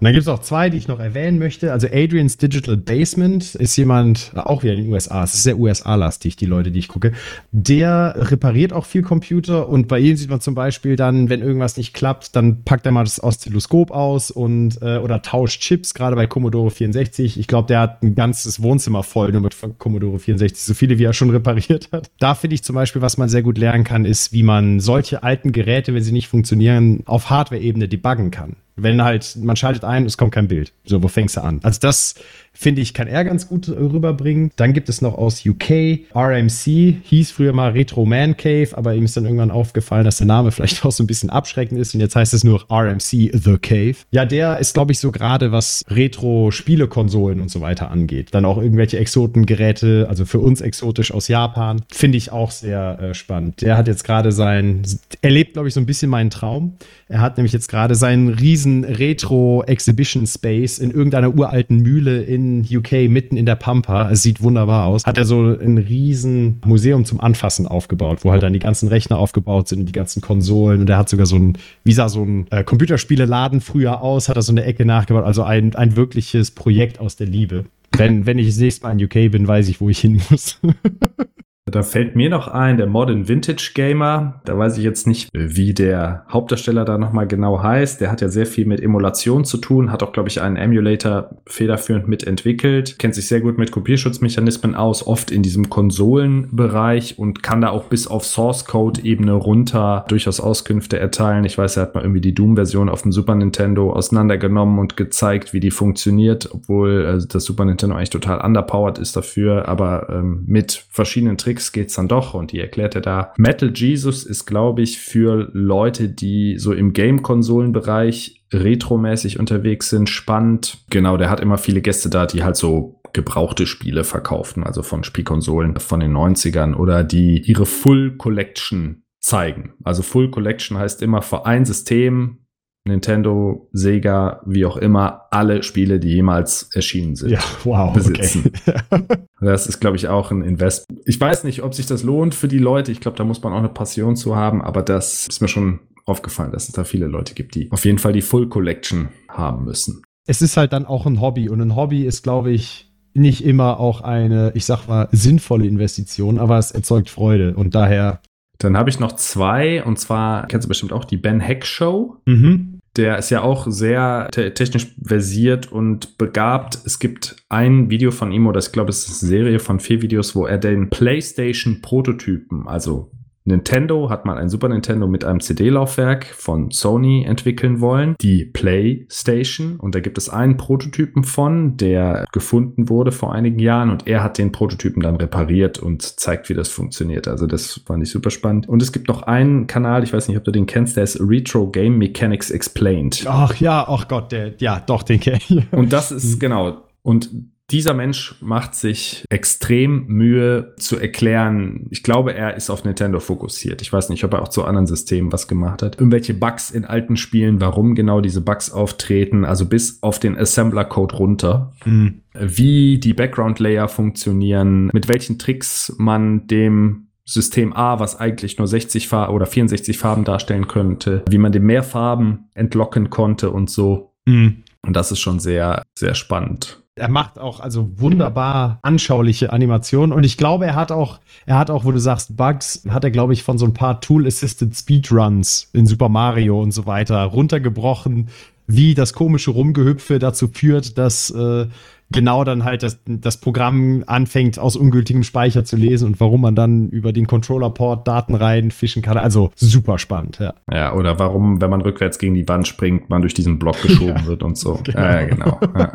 [0.00, 1.72] Und dann gibt es auch zwei, die ich noch erwähnen möchte.
[1.72, 6.34] Also Adrian's Digital Basement ist jemand, auch wieder in den USA, es ist sehr USA-lastig,
[6.34, 7.12] die Leute, die ich gucke.
[7.52, 11.76] Der repariert auch viel Computer und bei ihm sieht man zum Beispiel dann, wenn irgendwas
[11.76, 16.16] nicht klappt, dann packt er mal das Oszilloskop aus und äh, oder tauscht Chips, gerade
[16.16, 17.38] bei Commodore 64.
[17.38, 21.04] Ich glaube, der hat ein ganzes Wohnzimmer voll nur mit Commodore 64, so viele wie
[21.04, 22.10] er schon repariert hat.
[22.18, 25.22] Da finde ich zum Beispiel, was man sehr gut lernen kann, ist, wie man solche
[25.22, 28.56] alten Geräte, wenn sie nicht funktionieren, auf Hardware-Ebene debuggen kann.
[28.76, 30.72] Wenn halt, man schaltet ein, es kommt kein Bild.
[30.84, 31.60] So, wo fängst du an?
[31.62, 32.16] Also das
[32.54, 34.50] finde ich, kann er ganz gut rüberbringen.
[34.56, 39.04] Dann gibt es noch aus UK RMC, hieß früher mal Retro Man Cave, aber ihm
[39.04, 42.00] ist dann irgendwann aufgefallen, dass der Name vielleicht auch so ein bisschen abschreckend ist und
[42.00, 43.96] jetzt heißt es nur RMC The Cave.
[44.12, 48.28] Ja, der ist, glaube ich, so gerade was Retro-Spielekonsolen und so weiter angeht.
[48.32, 53.14] Dann auch irgendwelche Exotengeräte, also für uns exotisch aus Japan, finde ich auch sehr äh,
[53.14, 53.62] spannend.
[53.62, 54.82] Der hat jetzt gerade sein,
[55.20, 56.74] er lebt, glaube ich, so ein bisschen meinen Traum.
[57.08, 62.76] Er hat nämlich jetzt gerade seinen riesen Retro-Exhibition Space in irgendeiner uralten Mühle in in
[62.76, 64.10] UK mitten in der Pampa.
[64.10, 65.04] Es sieht wunderbar aus.
[65.04, 69.18] Hat er so ein riesen Museum zum Anfassen aufgebaut, wo halt dann die ganzen Rechner
[69.18, 70.80] aufgebaut sind und die ganzen Konsolen.
[70.80, 74.36] Und er hat sogar so ein, wie sah so ein äh, Computerspieleladen früher aus, hat
[74.36, 75.24] er so eine Ecke nachgebaut.
[75.24, 77.64] Also ein, ein wirkliches Projekt aus der Liebe.
[77.96, 80.60] Wenn, wenn ich das nächste Mal in UK bin, weiß ich, wo ich hin muss.
[81.70, 84.42] Da fällt mir noch ein, der Modern Vintage Gamer.
[84.44, 88.02] Da weiß ich jetzt nicht, wie der Hauptdarsteller da nochmal genau heißt.
[88.02, 91.30] Der hat ja sehr viel mit Emulation zu tun, hat auch, glaube ich, einen Emulator
[91.46, 97.62] federführend mitentwickelt, kennt sich sehr gut mit Kopierschutzmechanismen aus, oft in diesem Konsolenbereich und kann
[97.62, 101.46] da auch bis auf Source Code Ebene runter durchaus Auskünfte erteilen.
[101.46, 105.54] Ich weiß, er hat mal irgendwie die Doom-Version auf dem Super Nintendo auseinandergenommen und gezeigt,
[105.54, 110.44] wie die funktioniert, obwohl also das Super Nintendo eigentlich total underpowered ist dafür, aber ähm,
[110.46, 113.32] mit verschiedenen Tricks Tricks geht's dann doch und die erklärt er da.
[113.36, 120.84] Metal Jesus ist, glaube ich, für Leute, die so im Game-Konsolen-Bereich retromäßig unterwegs sind, spannend.
[120.90, 125.04] Genau, der hat immer viele Gäste da, die halt so gebrauchte Spiele verkaufen, also von
[125.04, 129.74] Spielkonsolen von den 90ern oder die ihre Full Collection zeigen.
[129.84, 132.43] Also Full Collection heißt immer für ein System
[132.86, 138.52] Nintendo, Sega, wie auch immer, alle Spiele, die jemals erschienen sind, ja, wow, besitzen.
[138.66, 139.04] Okay.
[139.40, 140.86] das ist, glaube ich, auch ein Invest.
[141.06, 142.92] Ich weiß nicht, ob sich das lohnt für die Leute.
[142.92, 145.80] Ich glaube, da muss man auch eine Passion zu haben, aber das ist mir schon
[146.04, 149.64] aufgefallen, dass es da viele Leute gibt, die auf jeden Fall die Full Collection haben
[149.64, 150.02] müssen.
[150.26, 153.80] Es ist halt dann auch ein Hobby und ein Hobby ist, glaube ich, nicht immer
[153.80, 158.20] auch eine, ich sag mal, sinnvolle Investition, aber es erzeugt Freude und daher
[158.58, 162.16] dann habe ich noch zwei, und zwar kennst du bestimmt auch die Ben Heck Show.
[162.24, 162.73] Mhm.
[162.96, 166.78] Der ist ja auch sehr te technisch versiert und begabt.
[166.84, 170.00] Es gibt ein Video von ihm, oder ich glaube, es ist eine Serie von vier
[170.02, 173.10] Videos, wo er den PlayStation-Prototypen, also
[173.46, 179.76] Nintendo hat mal ein Super Nintendo mit einem CD-Laufwerk von Sony entwickeln wollen, die PlayStation.
[179.76, 184.22] Und da gibt es einen Prototypen von, der gefunden wurde vor einigen Jahren und er
[184.22, 187.28] hat den Prototypen dann repariert und zeigt, wie das funktioniert.
[187.28, 188.66] Also das fand ich super spannend.
[188.66, 191.20] Und es gibt noch einen Kanal, ich weiß nicht, ob du den kennst, der ist
[191.20, 193.26] Retro Game Mechanics Explained.
[193.28, 195.70] Ach ja, ach Gott, der, ja, doch, den kenne ich.
[195.70, 197.30] Und das ist, genau, und
[197.70, 201.86] dieser Mensch macht sich extrem Mühe zu erklären.
[201.90, 203.80] Ich glaube, er ist auf Nintendo fokussiert.
[203.80, 205.98] Ich weiß nicht, ob er auch zu anderen Systemen was gemacht hat.
[205.98, 211.16] Irgendwelche Bugs in alten Spielen, warum genau diese Bugs auftreten, also bis auf den Assembler-Code
[211.16, 211.72] runter.
[211.84, 212.20] Mhm.
[212.34, 219.08] Wie die Background-Layer funktionieren, mit welchen Tricks man dem System A, was eigentlich nur 60
[219.08, 224.12] Farben oder 64 Farben darstellen könnte, wie man dem mehr Farben entlocken konnte und so.
[224.26, 224.64] Mhm.
[224.82, 226.83] Und das ist schon sehr, sehr spannend.
[226.96, 230.12] Er macht auch also wunderbar anschauliche Animationen.
[230.12, 233.10] Und ich glaube, er hat auch, er hat auch, wo du sagst Bugs, hat er
[233.10, 238.28] glaube ich von so ein paar Tool-Assisted Speedruns in Super Mario und so weiter runtergebrochen
[238.66, 241.66] wie das komische Rumgehüpfe dazu führt, dass äh,
[242.14, 246.54] genau dann halt das, das Programm anfängt, aus ungültigem Speicher zu lesen und warum man
[246.54, 249.18] dann über den Controller-Port Daten reinfischen kann.
[249.18, 250.54] Also super spannend, ja.
[250.72, 254.16] Ja, oder warum, wenn man rückwärts gegen die Wand springt, man durch diesen Block geschoben
[254.16, 254.80] ja, wird und so.
[254.84, 255.00] Genau.
[255.00, 255.60] Ja, genau.
[255.76, 255.92] Ja.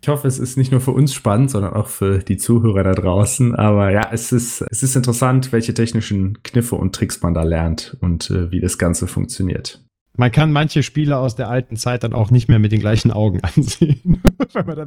[0.00, 2.92] Ich hoffe, es ist nicht nur für uns spannend, sondern auch für die Zuhörer da
[2.92, 3.54] draußen.
[3.54, 7.96] Aber ja, es ist, es ist interessant, welche technischen Kniffe und Tricks man da lernt
[8.00, 9.82] und äh, wie das Ganze funktioniert.
[10.18, 13.12] Man kann manche Spiele aus der alten Zeit dann auch nicht mehr mit den gleichen
[13.12, 14.20] Augen ansehen.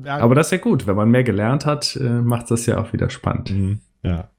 [0.05, 0.87] Aber das ist ja gut.
[0.87, 3.49] Wenn man mehr gelernt hat, äh, macht das ja auch wieder spannend.
[3.49, 3.79] Mhm.
[4.03, 4.29] Ja.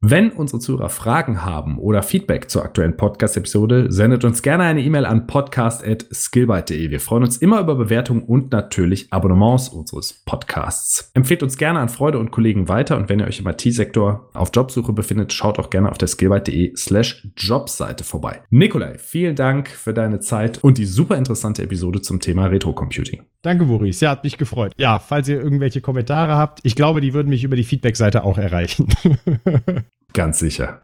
[0.00, 5.04] Wenn unsere Zuhörer Fragen haben oder Feedback zur aktuellen Podcast-Episode, sendet uns gerne eine E-Mail
[5.04, 6.90] an podcast.skillbyte.de.
[6.90, 11.10] Wir freuen uns immer über Bewertungen und natürlich Abonnements unseres Podcasts.
[11.14, 14.50] Empfehlt uns gerne an Freunde und Kollegen weiter und wenn ihr euch im IT-Sektor auf
[14.54, 18.42] Jobsuche befindet, schaut auch gerne auf der skillbyte.de slash Jobseite vorbei.
[18.50, 23.22] Nikolai, vielen Dank für deine Zeit und die super interessante Episode zum Thema Retro-Computing.
[23.42, 24.00] Danke, Boris.
[24.00, 24.72] Ja, hat mich gefreut.
[24.76, 28.38] Ja, falls ihr irgendwelche Kommentare habt, ich glaube, die würden mich über die Feedback-Seite auch
[28.38, 28.88] erreichen.
[30.12, 30.82] Ganz sicher.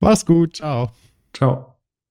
[0.00, 0.56] Mach's gut.
[0.56, 0.92] Ciao.
[1.32, 1.75] Ciao.